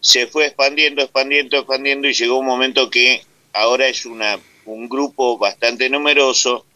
se 0.00 0.26
fue 0.26 0.46
expandiendo, 0.46 1.02
expandiendo, 1.02 1.58
expandiendo 1.58 2.08
y 2.08 2.14
llegó 2.14 2.38
un 2.38 2.46
momento 2.46 2.90
que 2.90 3.22
ahora 3.52 3.86
es 3.86 4.04
una, 4.06 4.40
un 4.64 4.88
grupo 4.88 5.38
bastante 5.38 5.88
numeroso 5.88 6.66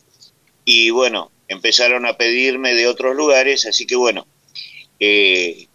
y 0.64 0.90
bueno, 0.90 1.30
empezaron 1.48 2.06
a 2.06 2.16
pedirme 2.16 2.74
de 2.74 2.86
otros 2.86 3.16
lugares, 3.16 3.66
así 3.66 3.86
que 3.86 3.96
bueno, 3.96 4.26
eh, 5.00 5.66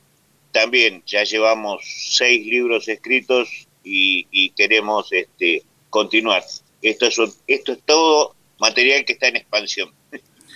también 0.51 1.03
ya 1.05 1.23
llevamos 1.23 1.82
seis 1.84 2.45
libros 2.45 2.88
escritos 2.88 3.49
y, 3.84 4.49
queremos 4.51 5.11
este, 5.11 5.63
continuar. 5.89 6.43
Esto 6.82 7.05
es, 7.07 7.17
esto 7.47 7.73
es 7.73 7.79
todo 7.86 8.36
material 8.59 9.05
que 9.05 9.13
está 9.13 9.27
en 9.27 9.38
expansión. 9.38 9.93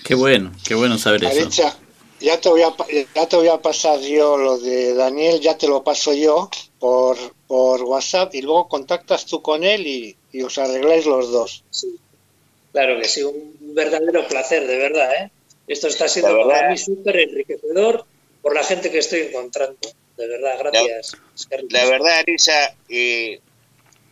Qué 0.03 0.15
bueno, 0.15 0.51
qué 0.65 0.75
bueno 0.75 0.97
saber 0.97 1.23
eso. 1.23 1.73
Ya 2.21 2.39
te, 2.39 2.47
voy 2.47 2.61
a, 2.61 2.73
ya 3.13 3.27
te 3.27 3.35
voy 3.35 3.49
a 3.49 3.61
pasar 3.61 3.99
yo 3.99 4.37
lo 4.37 4.57
de 4.57 4.93
Daniel, 4.93 5.41
ya 5.41 5.57
te 5.57 5.67
lo 5.67 5.83
paso 5.83 6.13
yo 6.13 6.49
por, 6.79 7.17
por 7.45 7.83
WhatsApp 7.83 8.33
y 8.33 8.41
luego 8.41 8.69
contactas 8.69 9.25
tú 9.25 9.41
con 9.41 9.63
él 9.63 9.85
y, 9.85 10.15
os 10.41 10.57
arregláis 10.57 11.05
los 11.05 11.31
dos. 11.31 11.63
Claro 12.71 12.99
que 12.99 13.07
sí, 13.07 13.23
un 13.23 13.55
verdadero 13.73 14.27
placer, 14.27 14.65
de 14.65 14.77
verdad. 14.77 15.09
¿eh? 15.15 15.31
Esto 15.67 15.87
está 15.87 16.07
siendo 16.07 16.47
para 16.47 16.69
mí 16.69 16.77
súper 16.77 17.17
enriquecedor 17.17 18.05
por 18.41 18.53
la 18.53 18.63
gente 18.63 18.91
que 18.91 18.99
estoy 18.99 19.21
encontrando. 19.21 19.77
De 20.17 20.27
verdad, 20.27 20.59
gracias. 20.59 21.17
La, 21.69 21.85
verdad, 21.85 22.19
Arisa, 22.19 22.75
eh, 22.89 23.39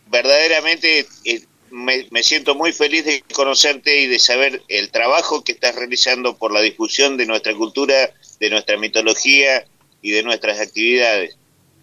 verdaderamente 0.06 1.06
eh, 1.24 1.42
me, 1.74 2.22
siento 2.22 2.54
muy 2.54 2.72
feliz 2.72 3.04
de 3.04 3.24
conocerte 3.34 4.02
y 4.02 4.06
de 4.06 4.20
saber 4.20 4.62
el 4.68 4.90
trabajo 4.90 5.42
que 5.42 5.52
estás 5.52 5.74
realizando 5.74 6.36
por 6.36 6.52
la 6.52 6.60
difusión 6.60 7.16
de 7.16 7.26
nuestra 7.26 7.52
cultura, 7.52 8.14
de 8.38 8.50
nuestra 8.50 8.78
mitología 8.78 9.66
y 10.00 10.12
de 10.12 10.22
nuestras 10.22 10.60
actividades. 10.60 11.36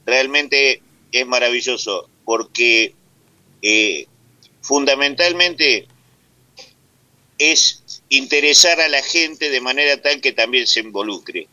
Realmente 0.06 0.82
es 1.12 1.28
maravilloso 1.28 2.10
porque 2.24 2.96
eh, 3.62 4.08
fundamentalmente 4.62 5.88
es 7.38 7.84
interesar 8.08 8.80
a 8.80 8.88
la 8.88 9.04
gente 9.04 9.50
de 9.50 9.60
manera 9.60 10.02
tal 10.02 10.22
que 10.22 10.32
también 10.32 10.68
se 10.68 10.80
involucre. 10.80 11.50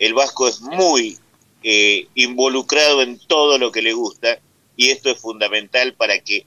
El 0.00 0.14
vasco 0.14 0.48
es 0.48 0.60
muy 0.60 1.16
eh, 1.62 2.08
involucrado 2.16 3.02
en 3.02 3.20
todo 3.20 3.56
lo 3.56 3.70
que 3.70 3.82
le 3.82 3.92
gusta 3.92 4.40
y 4.76 4.90
esto 4.90 5.10
es 5.10 5.18
fundamental 5.20 5.94
para 5.94 6.18
que 6.18 6.44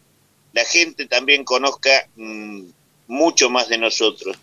la 0.54 0.66
gente 0.66 1.06
también 1.06 1.44
conozca 1.44 2.08
mm, 2.16 2.64
mucho 3.08 3.50
más 3.50 3.70
de 3.70 3.78
nosotros. 3.78 4.38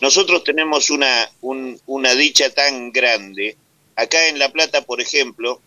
Nosotros 0.00 0.42
tenemos 0.44 0.90
una, 0.90 1.30
una 1.40 2.14
dicha 2.14 2.50
tan 2.50 2.90
grande. 2.90 3.56
Acá 3.94 4.28
en 4.28 4.38
La 4.38 4.50
Plata, 4.50 4.82
por 4.82 5.00
ejemplo, 5.00 5.60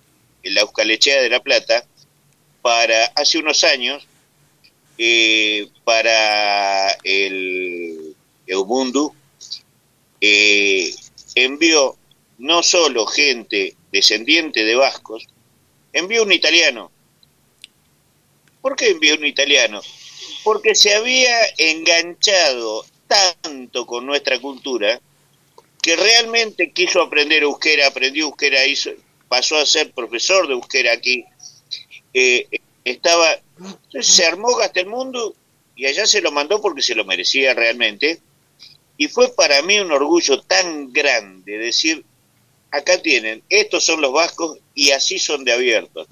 en 0.43 0.53
la 0.55 0.61
Euskalechea 0.61 1.21
de 1.21 1.29
La 1.29 1.41
Plata, 1.41 1.85
para 2.61 3.05
hace 3.15 3.37
unos 3.37 3.63
años, 3.63 4.07
eh, 4.97 5.67
para 5.83 6.91
el 7.03 8.15
Eubundu, 8.47 9.13
eh, 10.19 10.93
envió 11.35 11.97
no 12.37 12.63
solo 12.63 13.05
gente 13.05 13.75
descendiente 13.91 14.63
de 14.63 14.75
vascos, 14.75 15.27
envió 15.93 16.23
un 16.23 16.31
italiano 16.31 16.91
¿Por 18.65 18.75
qué 18.75 18.89
envió 18.89 19.13
un 19.13 19.27
italiano? 19.27 19.79
Porque 20.43 20.73
se 20.73 20.95
había 20.95 21.37
enganchado 21.55 22.83
tanto 23.05 23.85
con 23.85 24.07
nuestra 24.07 24.39
cultura 24.39 24.99
que 25.83 25.95
realmente 25.95 26.71
quiso 26.71 26.99
aprender 26.99 27.43
euskera, 27.43 27.85
aprendió 27.85 28.25
euskera, 28.25 28.65
hizo, 28.65 28.89
pasó 29.27 29.57
a 29.57 29.67
ser 29.67 29.91
profesor 29.91 30.47
de 30.47 30.53
euskera 30.53 30.93
aquí. 30.93 31.25
Eh, 32.11 32.47
estaba, 32.83 33.39
se 34.01 34.25
armó 34.25 34.57
hasta 34.59 34.79
el 34.79 34.87
mundo 34.87 35.35
y 35.75 35.85
allá 35.85 36.07
se 36.07 36.21
lo 36.21 36.31
mandó 36.31 36.59
porque 36.59 36.81
se 36.81 36.95
lo 36.95 37.05
merecía 37.05 37.53
realmente. 37.53 38.19
Y 38.97 39.09
fue 39.09 39.31
para 39.35 39.61
mí 39.61 39.77
un 39.77 39.91
orgullo 39.91 40.41
tan 40.41 40.91
grande 40.91 41.59
decir, 41.59 42.03
acá 42.71 42.99
tienen, 42.99 43.43
estos 43.47 43.85
son 43.85 44.01
los 44.01 44.11
vascos 44.11 44.57
y 44.73 44.89
así 44.89 45.19
son 45.19 45.43
de 45.43 45.53
abiertos. 45.53 46.07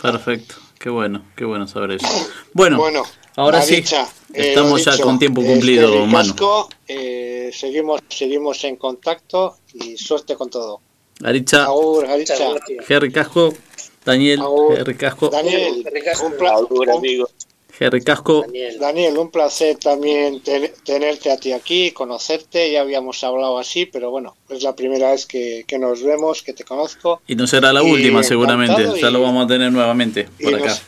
Perfecto, 0.00 0.56
qué 0.78 0.90
bueno, 0.90 1.24
qué 1.36 1.44
bueno 1.44 1.66
saber 1.66 1.92
eso. 1.92 2.06
Bueno, 2.52 2.82
ahora 3.36 3.62
sí, 3.62 3.82
estamos 4.32 4.84
ya 4.84 4.98
con 4.98 5.18
tiempo 5.18 5.42
cumplido, 5.42 6.06
Manu. 6.06 6.34
Eh, 6.86 7.50
seguimos, 7.52 8.00
seguimos 8.08 8.62
en 8.64 8.76
contacto 8.76 9.56
y 9.74 9.96
suerte 9.96 10.36
con 10.36 10.50
todo. 10.50 10.80
Aricha, 11.22 11.66
Jerry 12.86 13.12
Casco, 13.12 13.52
Daniel, 14.04 14.40
Jerry 14.76 14.96
Casco. 14.96 15.28
Daniel, 15.28 15.84
un, 16.24 16.32
placer, 16.32 17.26
Casco. 18.04 18.44
Daniel. 18.78 19.16
un 19.16 19.30
placer 19.30 19.76
también 19.78 20.42
tenerte 20.84 21.30
a 21.30 21.38
ti 21.38 21.52
aquí, 21.52 21.92
conocerte. 21.92 22.70
Ya 22.70 22.82
habíamos 22.82 23.24
hablado 23.24 23.58
así, 23.58 23.86
pero 23.86 24.10
bueno, 24.10 24.36
es 24.50 24.62
la 24.62 24.76
primera 24.76 25.12
vez 25.12 25.24
que, 25.24 25.64
nos 25.78 26.02
vemos, 26.02 26.42
que 26.42 26.52
te 26.52 26.64
conozco. 26.64 27.22
Y 27.26 27.34
no 27.36 27.46
será 27.46 27.72
la 27.72 27.82
última, 27.82 28.22
seguramente. 28.22 29.00
Ya 29.00 29.10
lo 29.10 29.22
vamos 29.22 29.46
a 29.46 29.48
tener 29.48 29.72
nuevamente 29.72 30.28
por 30.42 30.54
acá. 30.54 30.78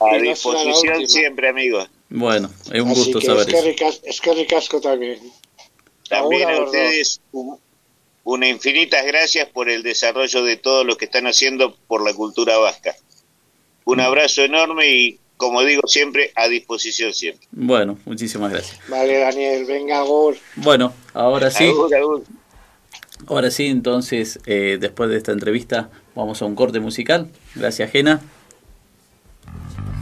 a 0.00 0.18
disposición 0.18 1.08
siempre, 1.08 1.48
amigos. 1.48 1.88
Bueno, 2.10 2.50
es 2.70 2.82
un 2.82 2.92
gusto 2.92 3.18
saber 3.20 3.48
eso. 3.48 4.00
Es 4.02 4.20
que 4.20 4.34
ricasco 4.34 4.80
también. 4.82 5.18
También 6.10 6.46
a, 6.50 6.62
ustedes 6.62 7.22
una 8.24 8.48
infinitas 8.48 9.04
gracias 9.06 9.48
por 9.48 9.70
el 9.70 9.82
desarrollo 9.82 10.44
de 10.44 10.56
todo 10.58 10.84
lo 10.84 10.96
que 10.96 11.06
están 11.06 11.26
haciendo 11.26 11.74
por 11.86 12.04
la 12.04 12.12
cultura 12.12 12.58
vasca. 12.58 12.94
Un 13.84 13.96
mm. 13.96 14.00
abrazo 14.00 14.42
enorme 14.42 14.90
y 14.90 15.20
como 15.42 15.60
digo 15.64 15.82
siempre, 15.88 16.30
a 16.36 16.46
disposición 16.46 17.12
siempre. 17.12 17.48
Bueno, 17.50 17.98
muchísimas 18.04 18.52
gracias. 18.52 18.78
Vale, 18.88 19.18
Daniel, 19.18 19.64
venga, 19.66 19.98
Agur. 19.98 20.36
Bueno, 20.54 20.94
ahora 21.14 21.50
sí. 21.50 21.68
Ahora 23.26 23.50
sí, 23.50 23.66
entonces, 23.66 24.38
eh, 24.46 24.78
después 24.80 25.10
de 25.10 25.16
esta 25.16 25.32
entrevista, 25.32 25.90
vamos 26.14 26.40
a 26.42 26.44
un 26.44 26.54
corte 26.54 26.78
musical. 26.78 27.28
Gracias, 27.56 27.90
Jena. 27.90 28.20